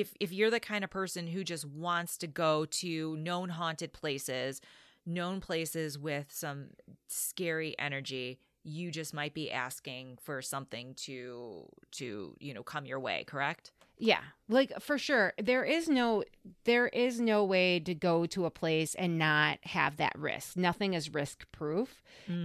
[0.00, 3.92] if if you're the kind of person who just wants to go to known haunted
[3.92, 4.60] places,
[5.06, 6.68] known places with some
[7.08, 13.00] scary energy, you just might be asking for something to to, you know, come your
[13.00, 13.72] way, correct?
[13.98, 15.32] Yeah, like for sure.
[15.42, 16.24] There is no
[16.64, 20.56] there is no way to go to a place and not have that risk.
[20.56, 22.02] Nothing is risk proof.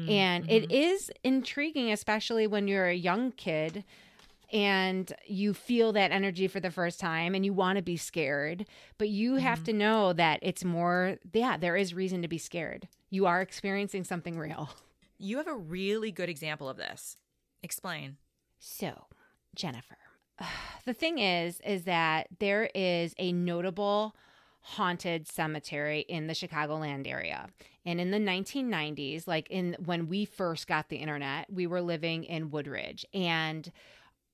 [0.07, 0.53] And Mm-hmm.
[0.53, 3.83] it is intriguing, especially when you're a young kid
[4.51, 8.65] and you feel that energy for the first time and you want to be scared.
[8.97, 9.65] But you have Mhm.
[9.65, 12.87] to know that it's more, yeah, there is reason to be scared.
[13.09, 14.69] You are experiencing something real.
[15.23, 17.15] you have a really good example of this.
[17.61, 18.17] Explain.
[18.59, 19.05] So,
[19.55, 19.97] Jennifer,
[20.85, 24.15] the thing is, is that there is a notable
[24.61, 27.49] haunted cemetery in the Chicagoland area.
[27.85, 32.23] And in the 1990s, like in when we first got the internet, we were living
[32.23, 33.71] in Woodridge and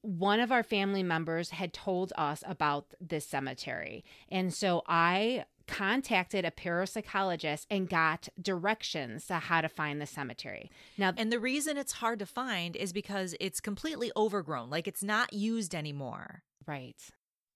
[0.07, 4.05] one of our family members had told us about this cemetery.
[4.29, 10.71] And so I contacted a parapsychologist and got directions to how to find the cemetery.
[10.97, 15.03] Now, And the reason it's hard to find is because it's completely overgrown, like it's
[15.03, 16.95] not used anymore, right.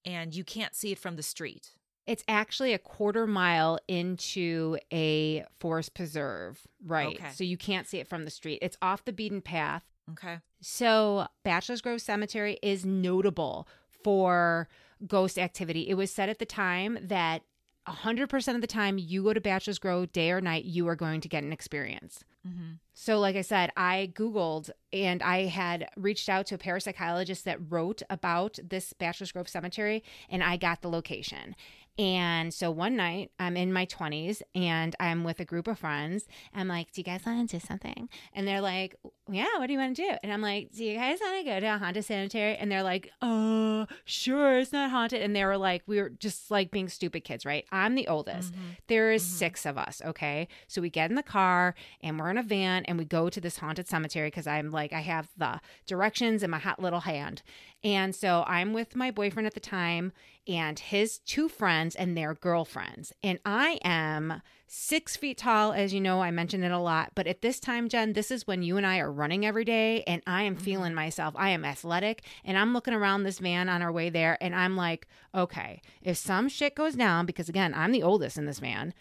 [0.04, 1.70] and you can't see it from the street.
[2.06, 7.16] It's actually a quarter mile into a forest preserve, right?
[7.16, 7.30] Okay.
[7.34, 8.60] So you can't see it from the street.
[8.62, 9.84] It's off the beaten path.
[10.14, 10.40] Okay.
[10.62, 13.68] So Bachelor's Grove Cemetery is notable
[14.04, 14.68] for
[15.08, 15.90] ghost activity.
[15.90, 17.44] It was said at the time that
[17.88, 21.20] 100% of the time you go to Bachelor's Grove day or night, you are going
[21.22, 22.24] to get an experience.
[22.48, 22.74] Mm-hmm.
[22.94, 27.60] So, like I said, I Googled and I had reached out to a parapsychologist that
[27.72, 31.56] wrote about this Bachelor's Grove Cemetery, and I got the location.
[32.02, 36.26] And so one night, I'm in my 20s and I'm with a group of friends.
[36.52, 38.10] I'm like, Do you guys want to do something?
[38.34, 38.96] And they're like,
[39.30, 40.10] Yeah, what do you want to do?
[40.24, 42.56] And I'm like, Do you guys want to go to a haunted cemetery?
[42.56, 45.22] And they're like, oh, sure, it's not haunted.
[45.22, 47.66] And they were like, We were just like being stupid kids, right?
[47.72, 48.52] I'm the oldest.
[48.54, 48.58] Mhm.
[48.88, 49.28] There is Mhm.
[49.38, 50.48] six of us, okay?
[50.68, 53.40] So we get in the car and we're in a van and we go to
[53.40, 57.44] this haunted cemetery because I'm like, I have the directions in my hot little hand.
[57.84, 60.12] And so I'm with my boyfriend at the time
[60.48, 63.14] and his two friends and their girlfriends.
[63.24, 67.12] And I am six feet tall, as you know, I mentioned it a lot.
[67.16, 70.04] But at this time, Jen, this is when you and I are running every day
[70.04, 70.64] and I am mm-hmm.
[70.64, 71.34] feeling myself.
[71.38, 74.76] I am athletic and I'm looking around this van on our way there and I'm
[74.76, 78.94] like, okay, if some shit goes down, because again, I'm the oldest in this van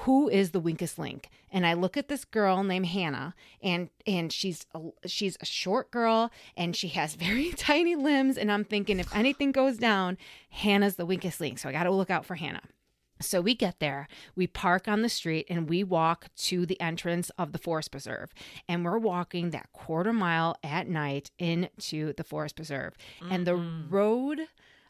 [0.00, 4.32] who is the weakest link and i look at this girl named hannah and and
[4.32, 8.98] she's a, she's a short girl and she has very tiny limbs and i'm thinking
[8.98, 10.16] if anything goes down
[10.50, 12.62] hannah's the weakest link so i got to look out for hannah
[13.20, 17.30] so we get there, we park on the street, and we walk to the entrance
[17.38, 18.32] of the forest preserve.
[18.68, 22.94] And we're walking that quarter mile at night into the forest preserve.
[23.30, 23.94] And the mm-hmm.
[23.94, 24.40] road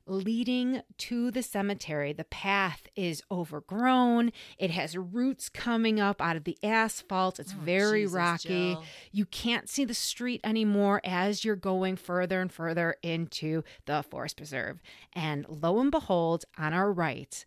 [0.06, 4.32] leading to the cemetery, the path is overgrown.
[4.58, 7.38] It has roots coming up out of the asphalt.
[7.40, 8.48] It's Oh, very Jesus, rocky.
[8.74, 8.84] Jill.
[9.12, 14.36] You can't see the street anymore as you're going further and further into the forest
[14.36, 14.80] preserve.
[15.12, 17.44] And lo and behold, on our right,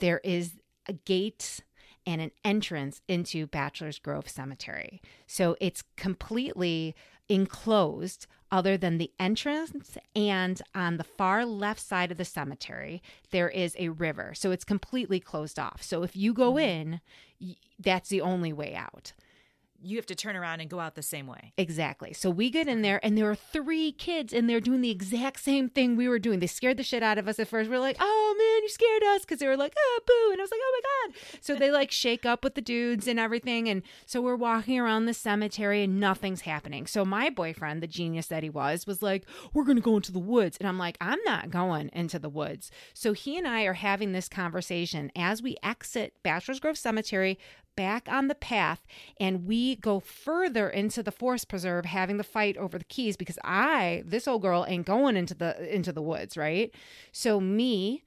[0.00, 0.54] there is
[0.86, 1.60] a gate
[2.06, 5.00] and an entrance into Bachelor's Grove Cemetery.
[5.26, 6.94] So it's completely
[7.28, 13.48] enclosed other than the entrance and on the far left side of the cemetery there
[13.48, 14.32] is a river.
[14.34, 15.82] So it's completely closed off.
[15.82, 16.58] So if you go mm-hmm.
[16.58, 17.00] in
[17.78, 19.12] that's the only way out
[19.82, 21.52] You have to turn around and go out the same way.
[21.56, 22.12] Exactly.
[22.12, 25.40] So we get in there, and there are three kids, and they're doing the exact
[25.40, 26.40] same thing we were doing.
[26.40, 27.70] They scared the shit out of us at first.
[27.70, 30.40] We are like, "Oh man, you scared us," because they were like, "Ah, boo," and
[30.40, 33.18] I was like, "Oh my god!" So they like shake up with the dudes and
[33.18, 36.86] everything, and so we're walking around the cemetery, and nothing's happening.
[36.86, 40.18] So my boyfriend, the genius that he was, was like, "We're gonna go into the
[40.18, 43.74] woods," and I'm like, "I'm not going into the woods." So he and I are
[43.74, 47.38] having this conversation as we exit Bachelor's Grove Cemetery
[47.80, 48.86] back on the path
[49.18, 53.38] and we go further into the forest preserve having the fight over the keys because
[53.42, 56.74] I this old girl ain't going into the into the woods, right?
[57.10, 58.04] So me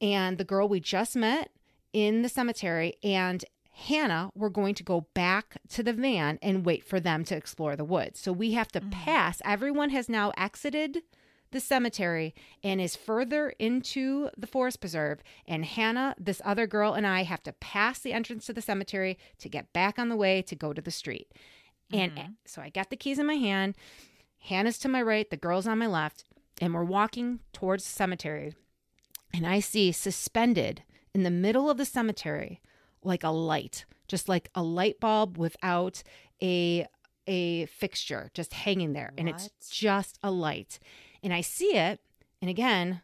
[0.00, 1.50] and the girl we just met
[1.92, 6.82] in the cemetery and Hannah were going to go back to the van and wait
[6.82, 8.20] for them to explore the woods.
[8.20, 8.88] So we have to mm-hmm.
[8.88, 9.42] pass.
[9.44, 11.02] Everyone has now exited
[11.52, 15.22] the cemetery and is further into the forest preserve.
[15.46, 19.18] And Hannah, this other girl, and I have to pass the entrance to the cemetery
[19.38, 21.32] to get back on the way to go to the street.
[21.92, 22.34] And Mhm.
[22.44, 23.76] so I got the keys in my hand.
[24.38, 26.24] Hannah's to my right, the girl's on my left,
[26.60, 28.54] and we're walking towards the cemetery.
[29.32, 30.82] And I see suspended
[31.14, 32.60] in the middle of the cemetery
[33.02, 36.02] like a light, just like a light bulb without
[36.42, 36.86] a
[37.26, 40.80] a fixture just hanging there and it's just a light.
[41.22, 42.00] And I see it
[42.40, 43.02] and again,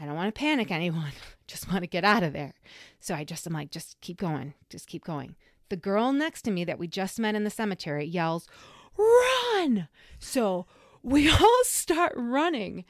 [0.00, 1.12] I don't want to panic anyone.
[1.46, 2.54] just want to get out of there.
[3.00, 4.54] So I just am like just keep going.
[4.70, 5.36] Just keep going.
[5.68, 8.46] The girl next to me that we just met in the cemetery yells,
[8.96, 10.66] "Run!" So
[11.02, 12.84] we all start running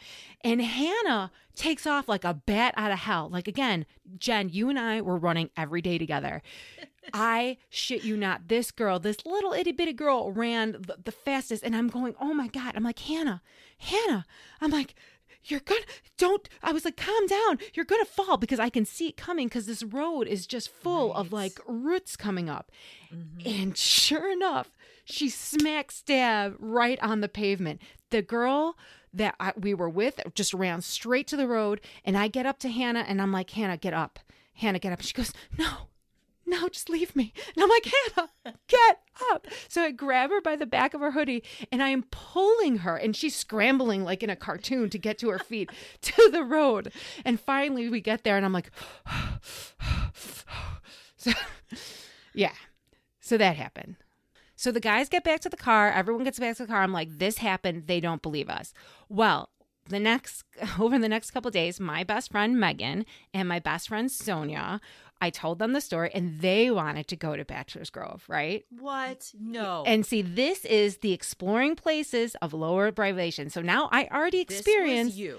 [0.45, 3.29] and Hannah takes off like a bat out of hell.
[3.31, 3.87] Like again,
[4.19, 6.43] Jen, you and I were running every day together.
[7.13, 8.49] I shit you not.
[8.49, 11.63] This girl, this little itty bitty girl ran the, the fastest.
[11.63, 12.75] And I'm going, oh my God.
[12.77, 13.43] I'm like, Hannah,
[13.83, 14.25] Hannah.
[14.61, 14.95] I'm like,
[15.45, 15.81] you're gonna,
[16.19, 16.49] don't.
[16.63, 17.59] I was like, calm down.
[17.75, 21.13] You're gonna fall because I can see it coming because this road is just full
[21.15, 22.71] of like roots coming up.
[23.13, 23.61] Mhm.
[23.63, 24.71] And sure enough,
[25.05, 27.83] she smack stab right on the pavement.
[28.11, 28.77] The girl
[29.13, 31.81] that I, we were with just ran straight to the road.
[32.05, 34.19] And I get up to Hannah and I'm like, Hannah, get up.
[34.55, 35.03] Hannah, get up.
[35.03, 35.89] She goes, No,
[36.53, 37.33] no, just leave me.
[37.55, 38.29] And I'm like, Hannah,
[38.69, 39.01] get
[39.33, 39.47] up.
[39.69, 42.97] So I grab her by the back of her hoodie and I am pulling her.
[42.97, 45.71] And she's scrambling like in a cartoon to get to her feet
[46.03, 46.93] to the road.
[47.25, 48.71] And finally we get there and I'm like,
[51.17, 51.33] so,
[52.35, 52.55] yeah.
[53.21, 53.97] So that happened.
[54.55, 55.91] So the guys get back to the car.
[55.91, 56.83] Everyone gets back to the car.
[56.83, 57.87] I'm like, this happened.
[57.87, 58.75] They don't believe us.
[59.09, 59.49] Well,
[59.89, 60.45] the next
[60.79, 64.83] over the next couple days, my best friend Megan and my best friend Sonia,
[65.23, 68.65] I told them the story, and they wanted to go to Bachelor's Grove, right?
[68.71, 69.33] What?
[69.41, 69.85] No.
[69.87, 73.49] And see, this is the exploring places of lower vibration.
[73.49, 75.39] So now I already experienced you.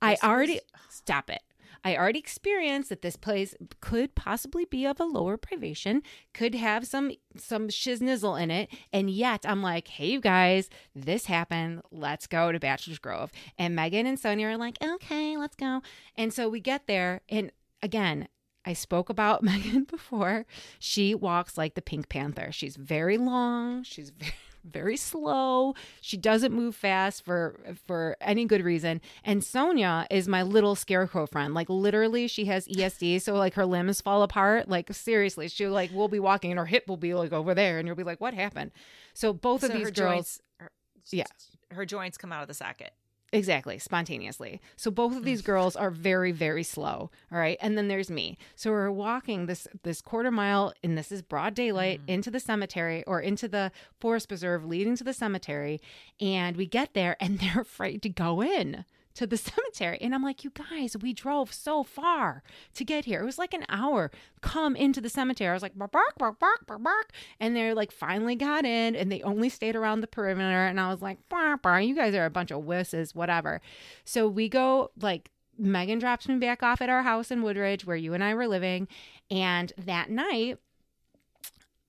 [0.00, 1.42] I This already was- stop it.
[1.86, 6.86] I already experienced that this place could possibly be of a lower vibration, could have
[6.86, 11.82] some some shiznizzle in it, and yet I'm like, hey, you guys, this happened.
[11.90, 13.30] Let's go to Bachelor's Grove.
[13.58, 15.82] And Megan and Sonia are like, okay, let's go.
[16.16, 17.50] And so we get there, and
[17.82, 18.28] again,
[18.64, 20.46] I spoke about Megan before.
[20.78, 22.50] She walks like the Pink Panther.
[22.52, 23.82] She's very long.
[23.82, 24.32] She's very,
[24.64, 25.74] very slow.
[26.00, 29.00] She doesn't move fast for for any good reason.
[29.24, 31.52] And Sonia is my little scarecrow friend.
[31.52, 34.68] Like literally, she has ESD, so like her limbs fall apart.
[34.68, 37.78] Like seriously, she like will be walking and her hip will be like over there,
[37.78, 38.70] and you'll be like, "What happened?"
[39.12, 39.94] So both so of these girls.
[40.14, 40.70] joints, her,
[41.10, 41.24] Yeah.
[41.70, 42.92] her joints come out of the socket.
[43.32, 44.60] Exactly, spontaneously.
[44.76, 45.46] So both of these mm.
[45.46, 47.10] girls are very, very slow.
[47.32, 48.38] All right, and then there's me.
[48.54, 52.10] So we're walking this this quarter mile, and this is broad daylight mm.
[52.10, 55.80] into the cemetery or into the forest preserve leading to the cemetery,
[56.20, 60.22] and we get there, and they're afraid to go in to the cemetery, and I'm
[60.22, 62.42] like, you guys, we drove so far
[62.74, 63.20] to get here.
[63.20, 64.10] It was like an hour.
[64.40, 65.50] Come into the cemetery.
[65.50, 67.12] I was like, bark, bark, bark, bark, bark.
[67.40, 70.66] And they're like, finally got in, and they only stayed around the perimeter.
[70.66, 73.60] And I was like, bark, bark, you guys are a bunch of wusses, whatever.
[74.04, 77.96] So we go, like, Megan drops me back off at our house in Woodridge where
[77.96, 78.88] you and I were living.
[79.30, 80.58] And that night,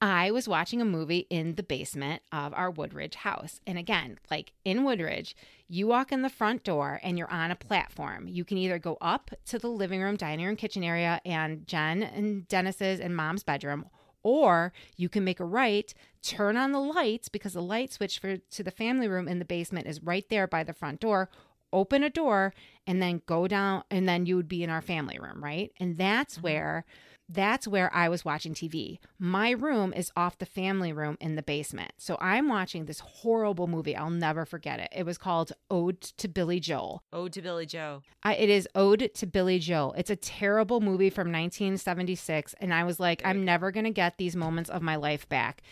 [0.02, 3.62] I was watching a movie in the basement of our Woodridge house.
[3.66, 5.36] And again, like in Woodridge,
[5.68, 8.28] you walk in the front door and you're on a platform.
[8.28, 12.04] You can either go up to the living room, dining room, kitchen area, and Jen
[12.04, 13.86] and Dennis's and mom's bedroom,
[14.22, 18.38] or you can make a right, turn on the lights because the light switch for
[18.38, 21.30] to the family room in the basement is right there by the front door.
[21.72, 22.54] Open a door
[22.86, 25.72] and then go down, and then you would be in our family room, right?
[25.80, 26.44] And that's mm-hmm.
[26.44, 26.86] where
[27.28, 29.00] that's where I was watching TV.
[29.18, 31.94] My room is off the family room in the basement.
[31.98, 33.96] So I'm watching this horrible movie.
[33.96, 34.90] I'll never forget it.
[34.96, 37.04] It was called Ode to Billy Joel.
[37.12, 38.04] Ode to Billy Joel.
[38.24, 39.94] I, it is Ode to Billy Joel.
[39.98, 42.54] It's a terrible movie from 1976.
[42.60, 45.64] And I was like, I'm never going to get these moments of my life back.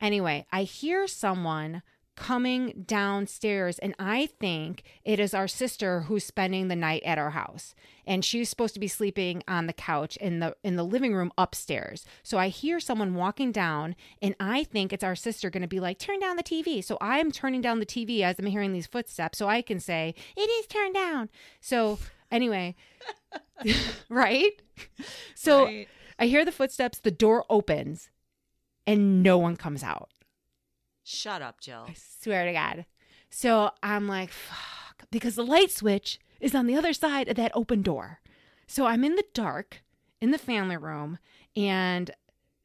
[0.00, 1.82] Anyway, I hear someone
[2.14, 7.30] coming downstairs and I think it is our sister who's spending the night at our
[7.30, 7.74] house
[8.06, 11.32] and she's supposed to be sleeping on the couch in the in the living room
[11.38, 12.04] upstairs.
[12.22, 15.80] So I hear someone walking down and I think it's our sister going to be
[15.80, 16.84] like turn down the TV.
[16.84, 20.14] So I'm turning down the TV as I'm hearing these footsteps so I can say
[20.36, 21.30] it is turned down.
[21.60, 21.98] So
[22.30, 22.74] anyway,
[24.08, 24.52] right?
[25.34, 25.88] So Right.
[26.18, 28.10] I hear the footsteps, the door opens
[28.86, 30.10] and no one comes out.
[31.12, 31.86] Shut up, Jill.
[31.88, 32.86] I swear to God.
[33.28, 37.52] So I'm like, fuck, because the light switch is on the other side of that
[37.54, 38.20] open door.
[38.66, 39.82] So I'm in the dark
[40.20, 41.18] in the family room
[41.54, 42.10] and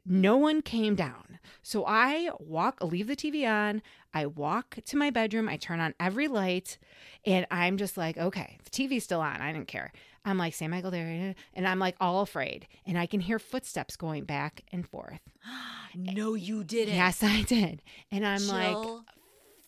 [0.07, 1.39] no one came down.
[1.61, 3.81] So I walk, leave the TV on.
[4.13, 5.49] I walk to my bedroom.
[5.49, 6.77] I turn on every light
[7.25, 9.41] and I'm just like, okay, the TV's still on.
[9.41, 9.91] I didn't care.
[10.25, 10.69] I'm like, St.
[10.69, 11.35] Michael there.
[11.53, 12.67] And I'm like all afraid.
[12.85, 15.21] And I can hear footsteps going back and forth.
[15.95, 16.95] no, you didn't.
[16.95, 17.81] Yes, I did.
[18.11, 18.77] And I'm like,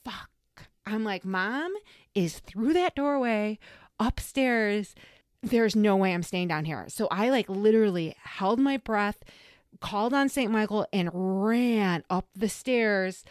[0.03, 0.29] fuck.
[0.85, 1.73] I'm like, mom
[2.15, 3.59] is through that doorway
[3.99, 4.95] upstairs.
[5.41, 6.85] There's no way I'm staying down here.
[6.89, 9.23] So I like literally held my breath,
[9.79, 10.51] called on St.
[10.51, 13.23] Michael, and ran up the stairs,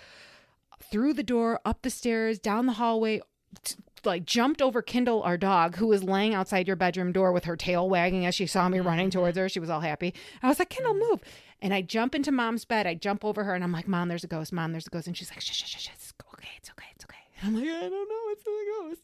[0.91, 3.21] through the door, up the stairs, down the hallway.
[3.65, 7.45] t- like jumped over Kindle, our dog, who was laying outside your bedroom door with
[7.45, 8.87] her tail wagging as she saw me mm-hmm.
[8.87, 9.49] running towards her.
[9.49, 10.15] She was all happy.
[10.41, 11.21] I was like, Kindle, move.
[11.61, 12.87] And I jump into mom's bed.
[12.87, 14.53] I jump over her and I'm like, Mom, there's a ghost.
[14.53, 15.09] Mom, there's a ghost.
[15.09, 15.89] And she's like, shh, shh, shh, shh.
[15.93, 16.49] It's okay.
[16.57, 16.87] It's okay.
[16.95, 17.17] It's okay.
[17.41, 18.33] And I'm like, I don't know.
[18.33, 19.03] It's a ghost.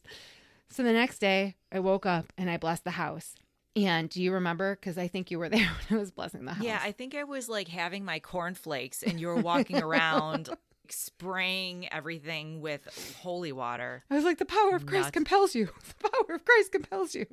[0.69, 3.35] So the next day, I woke up and I blessed the house.
[3.75, 4.75] And do you remember?
[4.75, 6.63] Because I think you were there when I was blessing the house.
[6.63, 10.59] Yeah, I think I was like having my cornflakes and you were walking around like,
[10.89, 14.03] spraying everything with holy water.
[14.09, 15.11] I was like, the power of Christ Nuts.
[15.11, 15.69] compels you.
[16.01, 17.25] The power of Christ compels you.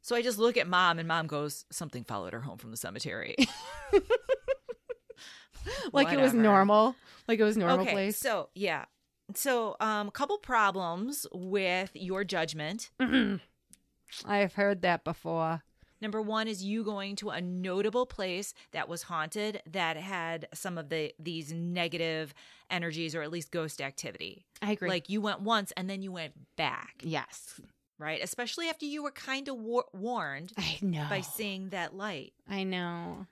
[0.00, 2.76] So I just look at mom and mom goes, Something followed her home from the
[2.76, 3.36] cemetery.
[5.92, 6.96] Like it was normal.
[7.28, 8.18] Like it was normal okay, place.
[8.18, 8.86] So yeah.
[9.34, 12.90] So um a couple problems with your judgment.
[14.24, 15.62] I've heard that before.
[16.02, 20.76] Number one is you going to a notable place that was haunted that had some
[20.76, 22.34] of the these negative
[22.68, 24.44] energies or at least ghost activity.
[24.60, 24.88] I agree.
[24.88, 27.60] Like you went once and then you went back, yes.
[28.00, 28.20] right?
[28.20, 31.06] Especially after you were kind of war- warned I know.
[31.08, 32.32] by seeing that light.
[32.50, 33.28] I know.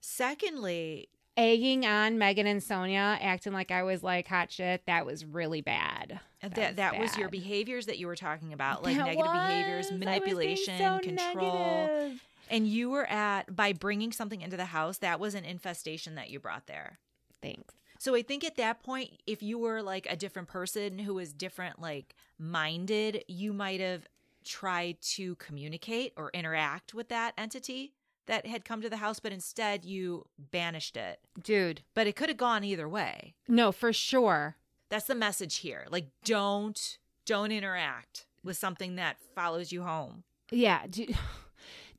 [0.00, 4.86] Secondly, Egging on Megan and Sonia, acting like I was like hot shit.
[4.86, 6.20] That was really bad.
[6.40, 9.92] that that, was, your behaviors that you were talking about, like That negative behaviors, was.
[9.92, 11.88] Was being manipulation, so control.
[11.88, 12.22] negative.
[12.50, 16.30] And you were at by bringing something into the house, that was an infestation that
[16.30, 16.98] you brought there.
[17.42, 17.74] Thanks.
[17.98, 21.32] So I think at that point, if you were like a different person who was
[21.32, 24.06] different, like minded, you might have
[24.44, 27.94] tried to communicate or interact with that entity
[28.26, 31.20] that had come to the house, but instead you banished it.
[31.42, 31.82] Dude.
[31.94, 33.34] But it could have gone either way.
[33.48, 34.56] No, for sure.
[34.88, 35.86] That's the message here.
[35.90, 40.24] Like don't don't interact with something that follows you home.
[40.50, 40.86] Yeah.
[40.88, 41.16] Dude.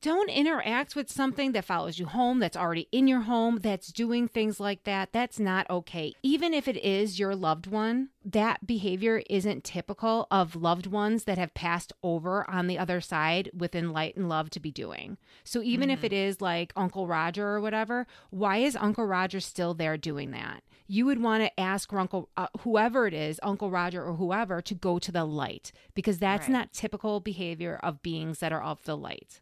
[0.02, 4.28] Don't interact with something that follows you home, that's already in your home, that's doing
[4.28, 5.12] things like that.
[5.12, 6.14] That's not okay.
[6.22, 11.38] Even if it is your loved one, that behavior isn't typical of loved ones that
[11.40, 15.18] have passed over on the other side within light and love to be doing.
[15.44, 19.74] So even if it is like Uncle Roger or whatever, why is Uncle Roger still
[19.74, 20.62] there doing that?
[20.88, 24.76] You would want to ask Uncle uh, whoever it is, Uncle Roger or whoever, to
[24.76, 26.54] go to the light because that's Right.
[26.54, 29.40] not typical behavior of beings that are of the light.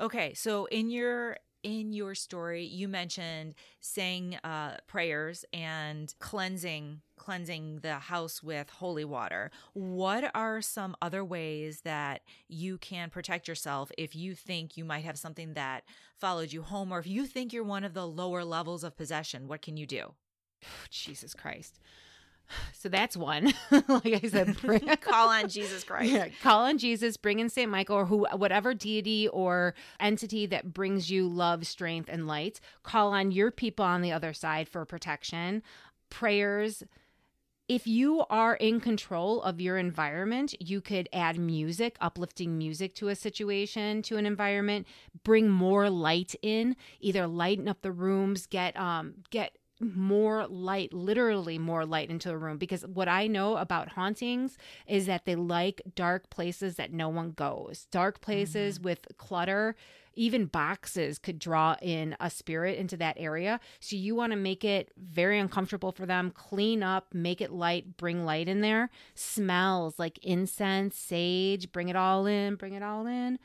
[0.00, 7.80] Okay, so in your in your story, you mentioned saying uh, prayers and cleansing cleansing
[7.82, 9.50] the house with holy water.
[9.74, 15.04] What are some other ways that you can protect yourself if you think you might
[15.04, 15.84] have something that
[16.16, 19.48] followed you home, or if you think you're one of the lower levels of possession?
[19.48, 20.14] What can you do?
[20.90, 21.78] Jesus Christ.
[22.72, 23.52] So that's one.
[23.88, 26.10] like I said, pray- Call on Jesus Christ.
[26.10, 30.72] Yeah, call on Jesus, bring in Saint Michael or who whatever deity or entity that
[30.72, 32.60] brings you love, strength, and light.
[32.82, 35.62] Call on your people on the other side for protection.
[36.08, 36.82] Prayers.
[37.68, 43.06] If you are in control of your environment, you could add music, uplifting music to
[43.10, 44.88] a situation, to an environment,
[45.22, 51.58] bring more light in, either lighten up the rooms, get um get more light, literally
[51.58, 52.58] more light into a room.
[52.58, 54.56] Because what I know about hauntings
[54.86, 58.84] is that they like dark places that no one goes, dark places mm-hmm.
[58.84, 59.74] with clutter.
[60.14, 63.60] Even boxes could draw in a spirit into that area.
[63.78, 67.96] So you want to make it very uncomfortable for them, clean up, make it light,
[67.96, 68.90] bring light in there.
[69.14, 73.38] Smells like incense, sage, bring it all in, bring it all in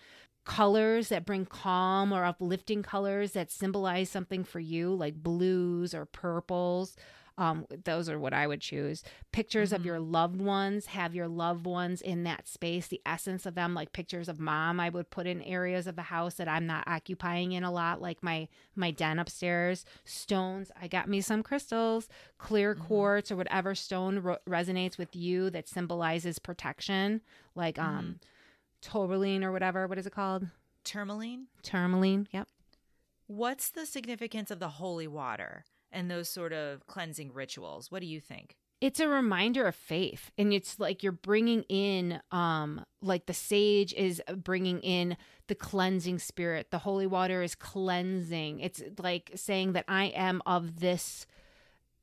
[0.45, 6.05] colors that bring calm or uplifting colors that symbolize something for you, like blues or
[6.05, 6.95] purples.
[7.37, 9.03] Um, those are what I would choose.
[9.33, 13.55] Pictures of your loved ones, have your loved ones in that space, the essence of
[13.55, 16.65] them, like pictures of mom, I would put in areas of the house that I'm
[16.65, 19.83] not occupying in a lot, like my my den upstairs.
[20.05, 25.49] Stones, I got me some crystals, clear quartz or whatever stone ro- resonates with you
[25.49, 27.19] that symbolizes protection,
[27.53, 28.19] like um
[28.81, 29.87] tourmaline or whatever.
[29.87, 30.47] What is it called?
[30.83, 31.47] Tourmaline.
[31.63, 32.27] Tourmaline.
[32.31, 32.47] Yep.
[33.27, 37.91] What's the significance of the holy water and those sort of cleansing rituals?
[37.91, 38.57] What do you think?
[38.81, 40.31] It's a reminder of faith.
[40.37, 45.17] And it's like you're bringing in, um, like the sage is bringing in
[45.47, 46.71] the cleansing spirit.
[46.71, 48.59] The holy water is cleansing.
[48.59, 51.25] It's like saying that I am of this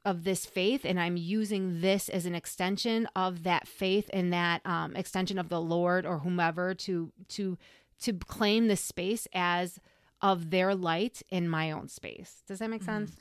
[0.04, 4.60] of this faith and i'm using this as an extension of that faith and that
[4.66, 7.56] um, extension of the lord or whomever to to
[8.00, 9.78] to claim the space as
[10.20, 13.12] of their light in my own space does that make sense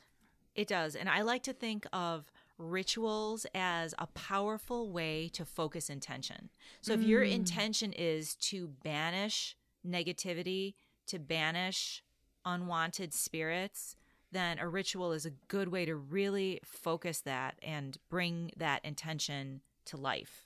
[0.54, 0.96] It does.
[0.96, 6.50] And I like to think of rituals as a powerful way to focus intention.
[6.82, 9.56] So if your intention is to banish
[9.88, 10.74] negativity,
[11.08, 12.04] to banish
[12.44, 13.96] unwanted spirits,
[14.32, 19.62] then a ritual is a good way to really focus that and bring that intention
[19.86, 20.46] to life.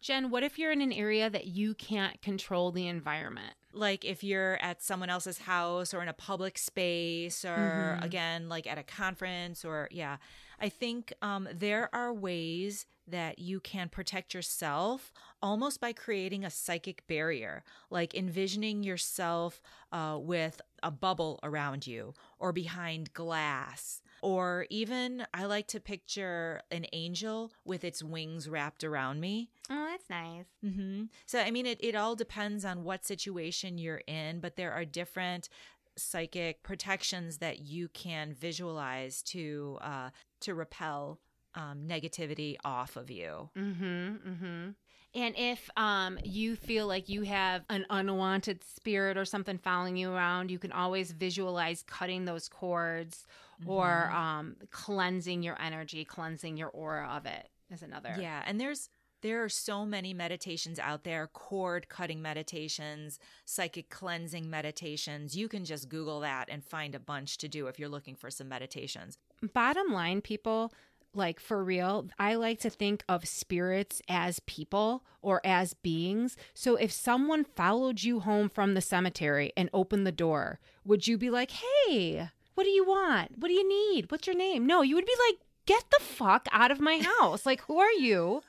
[0.00, 3.54] jen what if you're in an area that you can't control the environment?
[3.72, 8.66] Like if you're at someone else's house or in a public space or again like
[8.66, 10.16] at a conference or yeah.
[10.60, 15.12] I think um, there are ways that you can protect yourself
[15.44, 19.60] almost by creating a psychic barrier like envisioning yourself
[19.92, 26.62] uh, with a bubble around you or behind glass or even i like to picture
[26.70, 31.04] an angel with its wings wrapped around me oh that's nice Mm-hmm.
[31.26, 34.84] So, I mean, it, it all depends on what situation you're in, but there are
[34.84, 35.48] different
[35.96, 41.20] psychic protections that you can visualize to uh, to repel
[41.54, 43.50] um, negativity off of you.
[43.56, 43.84] Mm-hmm.
[44.28, 44.70] Mm-hmm.
[45.14, 50.10] And if um you feel like you have an unwanted spirit or something following you
[50.10, 53.26] around, you can always visualize cutting those cords
[53.66, 58.16] or um cleansing your energy, cleansing your aura of it is another.
[58.18, 58.88] Yeah, and there's
[59.22, 65.34] there are so many meditations out there cord cutting meditations psychic cleansing meditations.
[65.34, 68.30] You can just google that and find a bunch to do if you're looking for
[68.30, 69.16] some meditations.
[69.54, 70.74] Bottom line, people,
[71.14, 76.36] like for real, I like to think of spirits as people or as beings.
[76.54, 81.16] So if someone followed you home from the cemetery and opened the door, would you
[81.18, 83.38] be like, hey, what do you want?
[83.38, 84.10] What do you need?
[84.10, 84.66] What's your name?
[84.66, 87.46] No, you would be like, get the fuck out of my house.
[87.46, 88.42] like, who are you?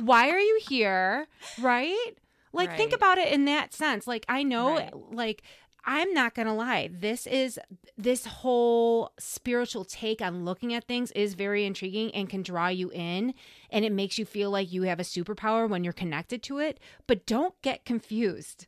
[0.00, 1.26] Why are you here?
[1.60, 2.12] Right?
[2.52, 4.06] Like think about it in that sense.
[4.08, 4.92] Like I know Right.
[5.12, 5.42] like
[5.84, 6.90] I'm not going to lie.
[6.92, 7.58] This is
[7.96, 12.90] this whole spiritual take on looking at things is very intriguing and can draw you
[12.92, 13.34] in
[13.70, 16.78] and it makes you feel like you have a superpower when you're connected to it,
[17.06, 18.66] but don't get confused.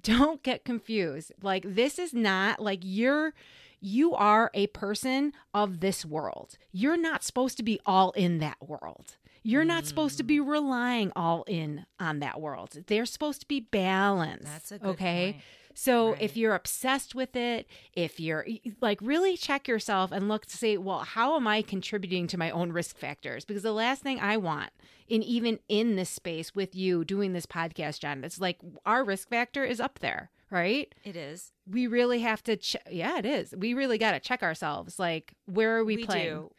[0.00, 1.32] Don't get confused.
[1.42, 3.34] Like this is not like you're
[3.80, 6.58] you are a person of this world.
[6.72, 9.16] You're not supposed to be all in that world.
[9.42, 10.48] You're not supposed to be mm.
[10.48, 12.76] relying all in on that world.
[12.86, 14.44] They're supposed to be balanced.
[14.44, 15.32] That's a good okay.
[15.32, 15.44] point.
[15.80, 16.22] So Right.
[16.22, 18.44] if you're obsessed with it, if you're
[18.80, 22.50] like really check yourself and look to say, well, how am I contributing to my
[22.50, 23.44] own risk factors?
[23.44, 24.70] Because the last thing I want
[25.08, 29.28] in even in this space with you doing this podcast, John, it's like our risk
[29.28, 30.92] factor is up there, right?
[31.04, 31.52] It is.
[31.70, 33.54] We really have to ch- yeah, it is.
[33.56, 34.98] We really got to check ourselves.
[34.98, 36.26] Like where are we, We, playing?
[36.34, 36.50] do.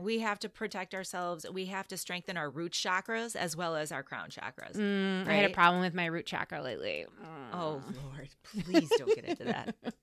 [0.00, 1.44] We have to protect ourselves.
[1.52, 4.74] We have to strengthen our root chakras as well as our crown chakras.
[4.76, 7.06] Mm, I had a problem with my root chakra lately.
[7.52, 7.94] Oh Mm.
[8.04, 8.28] Lord,
[8.64, 9.74] please don't get into that.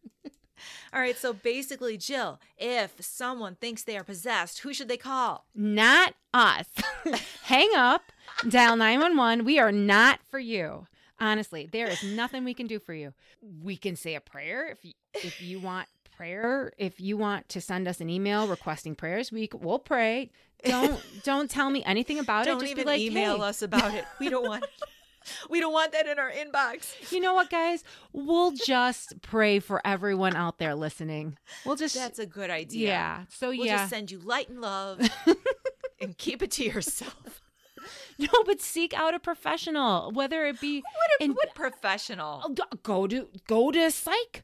[0.93, 5.45] All right, so basically, Jill, if someone thinks they are possessed, who should they call?
[5.53, 6.65] not us.
[7.43, 8.01] Hang up,
[8.49, 9.45] dial 911.
[9.45, 10.87] We are not for you.
[11.19, 13.13] Honestly, there is nothing we can do for you.
[13.63, 17.61] We can say a prayer if you, if you want prayer, if you want to
[17.61, 20.31] send us an email requesting prayers, we we'll pray.
[20.63, 22.61] Don't don't tell me anything about Don't it.
[22.61, 24.05] Just even be like, email "Hey, us about it.
[24.19, 24.65] We don't want.
[25.49, 27.11] we don't want that in our inbox.
[27.11, 27.83] You know what, guys?
[28.13, 31.37] We'll just pray for everyone out there listening.
[31.65, 32.87] We'll just That's a good idea.
[32.89, 33.23] yeah.
[33.29, 33.77] So We'll yeah.
[33.79, 34.99] just send you light and love
[35.99, 37.41] and keep it to yourself.
[38.17, 42.55] no, but seek out a professional, whether it be What, a, And- what professional?
[42.83, 44.43] Go- to go to psych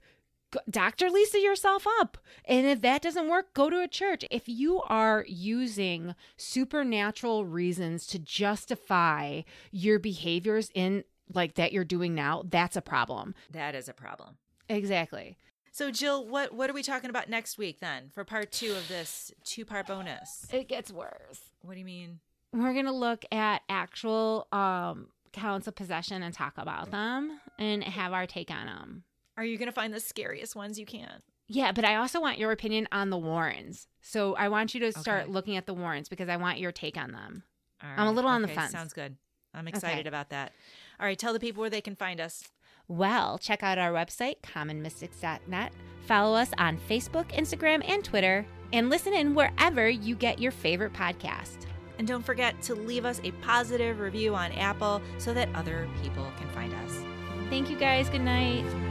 [0.69, 1.09] Dr.
[1.09, 2.17] Lisa yourself up.
[2.45, 4.25] And if that doesn't work, go to a church.
[4.31, 9.41] If you are using supernatural reasons to justify
[9.71, 13.35] your behaviors in like that you're doing now, that's a problem.
[13.51, 14.37] That is a problem.
[14.67, 15.37] Exactly.
[15.71, 18.87] So, Jill, what what are we talking about next week then for part two of
[18.87, 20.45] this two part bonus?
[20.51, 21.39] It gets worse.
[21.61, 22.19] What do you mean?
[22.53, 27.83] We're going to look at actual um counts of possession and talk about them and
[27.83, 29.03] have our take on them.
[29.37, 31.21] Are you going to find the scariest ones you can?
[31.47, 33.87] Yeah, but I also want your opinion on the Warrens.
[34.01, 35.31] So I want you to start Okay.
[35.31, 37.43] looking at the Warrens because I want your take on them.
[37.81, 38.71] I'm a little on the okay, fence.
[38.71, 39.15] Sounds good.
[39.53, 40.07] I'm excited Okay.
[40.07, 40.53] about that.
[40.99, 42.43] All right, tell the people where they can find us.
[42.87, 45.71] Well, check out our website, commonmystics.net.
[46.05, 50.93] Follow us on Facebook, Instagram, and Twitter, and listen in wherever you get your favorite
[50.93, 51.65] podcast.
[51.97, 56.25] And don't forget to leave us a positive review on Apple so that other people
[56.37, 57.03] can find us.
[57.49, 58.09] Thank you guys.
[58.09, 58.90] Good night.